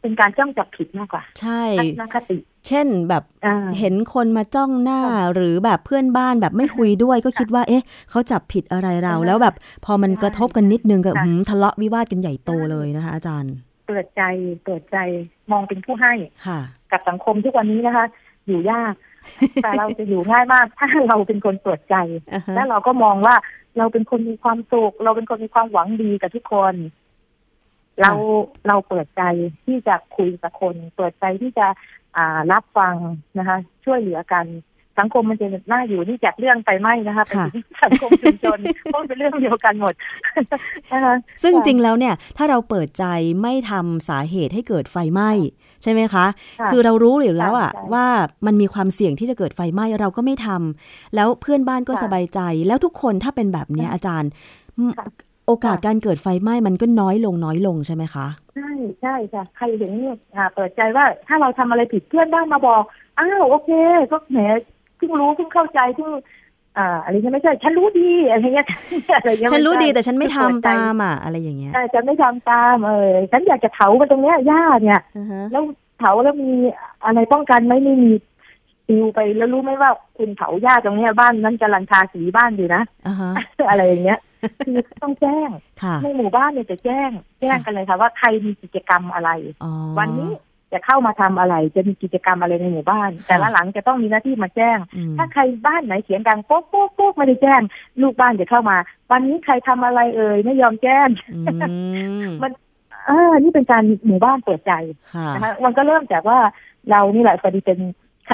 [0.00, 1.62] เป็นการจ้องจับผิดมากกว่า ใช่
[2.00, 3.24] นัคติ เช่นแบบ
[3.78, 5.00] เห็นคนมาจ้องหน้า
[5.34, 9.54] หรือแบบเพื่อนบ้านแบบไม่คุยด้วย ก็คิดว่า เอ๊ะเขาจับผิดอะไรเราแล้วแบบ
[9.84, 11.12] พอมันกระทบกันนิดนึงก็
[11.50, 13.54] ทะเลาะวิวาทกันใหญ่โตเลยนะคะ อาจารย์
[13.88, 14.22] เปิดใจ
[14.64, 14.96] เปิดใจ
[15.52, 16.12] มองเป็นผู้ให้
[16.46, 16.60] ค่ะ
[16.92, 18.06] กับสังคมทุกวันนี้นะคะ
[18.46, 18.94] อยู่ยาก
[19.62, 21.96] แต่เราจะอยู่ง่ายมาก ถ้าเราเป็นคนเปิดใจ
[22.54, 23.34] และเราก็มองว่า
[23.78, 26.74] เราเป็นคนมีความสุขเราเป็นคนมีความหวังดีกับทุกคน
[28.00, 28.12] เรา
[28.68, 29.22] เราเปิดใจ
[29.64, 31.66] ที่จะคุยกับคน เปิดใจที่จะ
[32.16, 32.94] อ่ารับฟัง
[33.38, 34.46] นะคะ ช่วยเหลือกัน
[34.98, 37.32] สังคมมันจะน่าอยู่นี่จากเรื่องไฟไหม้นะคะไป
[37.82, 39.94] สังคมชุมชนเพราะเป็นเรื่องเดียวกันหมด
[40.92, 43.04] นะคะซึ่งจริงแล้วเนี่ย ถ้าเราเปิดใจ
[43.42, 45.30] ไม่ทำสาเหตุให้เกิดไฟไหม้
[45.82, 46.26] ใช่ไหมคะ
[46.70, 48.06] คือเรารู้อยู่แล้วอะว่า
[48.46, 54.30] มันมีความเสี่ยงที่จะเกิดไฟไหม้เราก็ไม่ทำแล้วเพื่อนบ้านก็สบายใจ แล้วทุกคนถ้าเป็นแบบนี้อาจารย์
[55.46, 58.26] โอกาสการเกิดไฟไหม้มันก็น้อยลงน้อยลงใช่ไหมคะ
[58.56, 58.70] ใช่
[59.00, 60.16] ใช่ค่ะใครเห็นเนี่ย
[60.54, 62.82] เปิดใจว่าถ้าเราทำอะไรผิดเพื่อนบ้านมาบอก
[63.18, 63.70] อ้าวโอเค
[64.12, 64.38] ก็แหม
[65.02, 66.10] พิ่งรู้เพิ่งเข้าใจเพิ่ง
[66.78, 68.66] อ่าอะไรเงี้ยไม่ใช่ฉันรู้ดีอะไรเงี้ย
[69.20, 75.62] อะไรเงี้ยฉันรู้ไม่ดีใช่แต่ฉันไม่ทำเปิดใจตามอะอะไรอย่างเงี้ยใช่ฉันไม่ทำตามเออฉันอยากจะเผามันตรงเนี้ยหญ้าเนี่ยอือฮะแล้ว
[75.98, 76.50] เผาแล้วมี
[77.04, 78.10] อะไรป้องกันไหมไม่มี
[78.88, 83.32] ปิวไปแล้วรู้ไหมว่าคุณเผาหญ้าตรงเนี้ยบ้านนั้นกำลังทาสีบ้านอยู่นะอ่าฮะ
[83.70, 84.18] อะไรอย่างเงี้ย
[84.66, 85.48] คือต้องแจ้ง
[85.82, 87.10] ค่ะในหมู่บ้านเนี่ยจะแจ้ง
[87.40, 89.30] แจ้งกันเลยค่ะว่าใครมีกิจกรรมอะไร
[89.64, 90.30] อ๋อวันนี้
[90.72, 97.62] จะเข้ามาทำอะไร จะมีกิจกรรมอะไรในหมู่บ้านค่ะแต่ละหลังจะต้องมีหน้าที่มาแจ้งอืมถ้าใครบ้านไหนเสียงดังโป๊กโป๊กโป๊กไม่ได้แจ้ง
[98.02, 98.76] ลูกบ้านจะเข้ามา
[99.10, 101.54] วันนี้ใครทำอะไรเอ่ยไม่ยอมแจ้งอื
[102.26, 102.52] มมัน
[103.06, 104.72] เออนี่เป็นการหมู่บ้านเปิดใจ
[105.14, 106.38] ค่ะนะคะมันก็เริ่มจากว่า
[106.90, 107.78] เรานี่แหละพอดีเป็น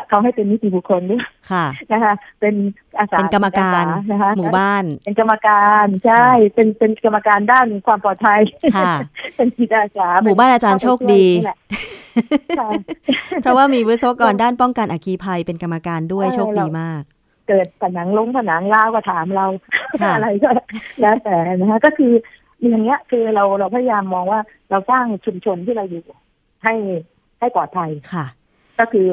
[0.08, 2.54] เขาให้เป็นนิติบุคคลด้วยค่ะนะคะ เป็น
[2.98, 8.40] อาสาเป็นกรรมการอาสานะคะหมู่บ้าน เป็นกรรมการใช่เป็นเป็นกรรมการด้านความปลอดภัย
[8.76, 8.94] ค่ะ
[9.36, 11.58] เป็นจิตอาสาหมู่บ้านอาจารย์โชคดีนี่แหละ
[12.58, 12.70] ค่ะ
[13.42, 17.02] เพราะว่ามีวิศวกรด้านป้องกันอัคคีภัยเป็นกรรมการด้วยเออโชคดีมาก
[17.48, 19.46] เกิดผนังล้มผนังล้าวก็ถามเรา
[20.02, 20.50] ค่ะอะไรก็
[21.00, 22.12] แล้วแต่นะคะก็คือ
[22.60, 24.40] อย่างเงี้ยคือเราเราพยายามมองว่า
[24.70, 26.04] เราสร้างชุมชนที่เราอยู่
[26.64, 26.74] ให้
[27.38, 28.26] ให้ปลอดภัยค่ะ
[28.78, 29.08] ก็คือ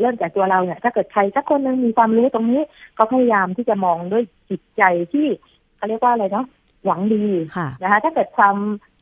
[0.00, 2.60] เริ่มจากตัวเราเนี่ย ถ้าเกิดใครสักคนหนึงมีความรู้ตรงนี้
[2.98, 4.82] ก็พยายามที่จะมองด้วยจิตใจ
[5.12, 5.26] ที่
[5.76, 6.46] เขาเรียกว่าอะไรเนาะ
[6.84, 7.24] หวังดี
[7.56, 8.56] ค่ะนะคะถ้าเกิดความ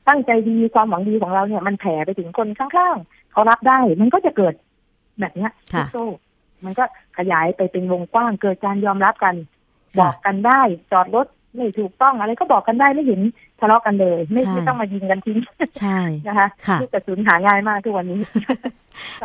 [0.09, 4.55] ตั้งใจดีความหวังดีของเราเนี่ย มันแผ่ไปถึงคนข้างๆเขารับได้ มันก็จะเกิด
[5.21, 6.07] แบบเนี้ยค่ะลูกโซ่
[6.65, 6.85] มันก็
[7.19, 9.35] ขยายไปเป็นวงกว้างเกิดการยอมรับกัน
[9.99, 10.61] บค่ะอกกันได้
[10.93, 13.21] จอดรถไม่ถูกต้องอะไรก็บอกกันได้ไม่เห็น
[13.61, 15.39] ทะเลาะกันเลย ไม่ใช่ไม่ต้องมายิงกันทิ้ง
[15.81, 18.21] ใช่นะคะค่ะลูกกระสุนหาง่ายมากทุกวันนี้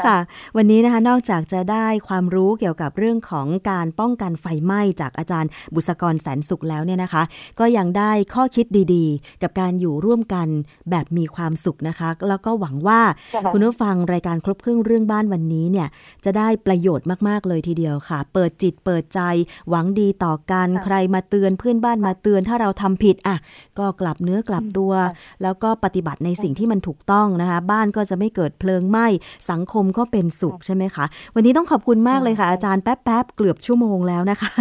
[0.06, 0.18] ค่ะ
[0.58, 7.24] วันนี้นะคะนอกจากจะได้ความรู้เกี่ยวกับเรื่องของการป้องกันไฟไหม้จากอาจารย์บุษกรแสนสุขแล้วเนี่ยนะคะ
[7.60, 10.48] ก็ยังได้ข้อคิดดีๆ กับการอยู่ร่วมกัน
[10.90, 13.02] แบบมีความสุขนะคะ แล้วก็หวังว่า
[13.36, 15.88] ค่ะคุณผู้ฟังรายการครบเครื่องเรื่องบ้านวันนี้เนี่ย
[16.26, 19.22] จะได้ประโยชน์มากๆเลยทีเดียวค่ะ เปิดจิตเปิดใจ
[19.70, 23.38] หวังดีต่อกันค่ะใครมาเตือนเพื่อนบ้านมาเตือนถ้าเราทำผิดอะ
[23.80, 25.14] ก็กลับเนื้อกลับตัวค่ะ
[25.44, 29.08] แล้วก็ปฏิบัติในสิ่งที่มันถูกต้องนะคะ บ้านก็จะไม่เกิดเพลิงไหม้
[29.52, 31.06] สังคมก็เป็นสุขใช่ไหมคะ
[31.36, 34.52] วันนี้ต้องขอบคุณมากเลยค่ะ อาจารย์แป๊บๆเกือบชั่วโมงแล้วนะคะ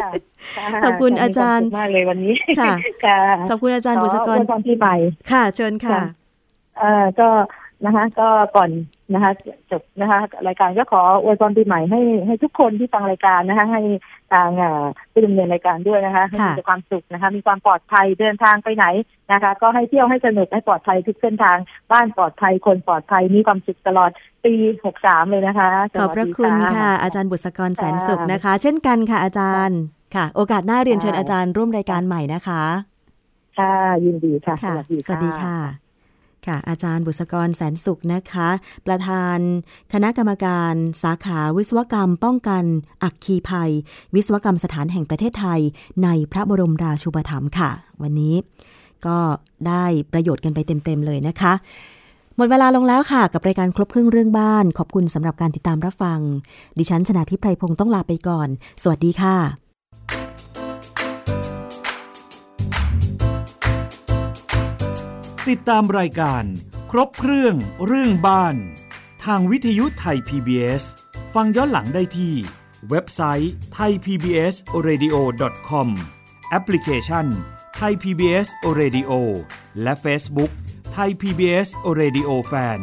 [0.00, 0.10] ค่ะ
[0.56, 2.72] ค่ะขอบคุณอาจารย์มีควมสุขมากเลยวันนี้ค่ะ
[3.06, 4.94] ค่ะขอบคุณอาจารย์บุษกรขออวยพรปีใหม่
[5.30, 6.04] ค่ะ เชิญค่ะค่ะ
[6.78, 7.28] เอ่อก็
[7.84, 8.70] นะคะ ก็ก่อน
[9.14, 9.32] นะคะ
[9.70, 10.18] จบนะคะ
[10.48, 13.82] รายการก็ขออวยพรปีใหม่ให้ให้ทุกคนที่ฟังรายการนะคะ ให้
[14.32, 18.86] ทางเอ่อผู้ดำเนินรายการด้วยนะคะให้ค่ะมีแต่ความสุขนะคะ มีความปลอดภัยเดินทางไปไหน
[19.32, 21.58] นะคะ ก็ให้เที่ยวให้สนุกให้ปลอดภัยทุกเส้นทาง
[21.92, 24.10] บ้านปลอดภัยคนปลอดภัยมีความสุขตลอด
[24.44, 24.52] ปี
[24.84, 29.80] หกสามเลยนะคะสขอบวัสพระดีคุณค่ะ อาจารย์บุษกรแสนสุขนะคะ เช่นกันค่ะอาจารย์
[30.14, 32.62] ค่ะ โอกาสหน้าเรียนเชิญอาจารย์ร่วมรายการใหม่นะคะ
[33.58, 33.74] ค่ะ
[34.04, 35.79] ยินดีค่ะค่ะสวัสดีสวัสดีค่ะ
[36.46, 38.48] ค่ะอาจารย์บุษกรแสนสุขนะคะ
[38.86, 39.38] ประธาน
[39.92, 42.64] คณะกรรมการสาขาวิศวกรรมป้องกัน
[43.02, 43.70] อัคคีภัย
[44.14, 45.60] วิศวกรรมสถานแห่งประเทศไทย
[46.04, 47.70] ในพระบรมราชูปถัมภ์ค่ะ
[48.02, 48.34] วันนี้
[49.06, 49.18] ก็
[49.68, 51.52] ได้ประโยชน์กันไปเต็ม ๆ เลยนะคะ
[52.36, 56.20] หมดเวลาลงแล้วค่ะ กับรายการครบครึ่งเรื่องบ้าน ขอบคุณสำหรับการติดตามรับฟัง
[56.78, 58.48] ดิฉันชนะทิพไพรพงศ์ต้องลาไปก่อน
[58.82, 59.59] สวัสดีค่ะ
[65.48, 66.44] ติดตามรายการ
[66.90, 67.54] ครบเครื่อง
[67.86, 68.56] เรื่องบ้าน
[69.24, 70.82] ทางวิทยุไทย PBS
[71.34, 72.34] ฟังย้อนหลังได้ที่
[72.90, 75.88] เว็บไซต์ thaipbsradio.com
[76.50, 77.26] แอปพลิเคชัน
[77.80, 79.12] Thai PBS Radio
[79.82, 80.50] และ Facebook
[80.96, 81.68] Thai PBS
[82.00, 82.80] Radio Fan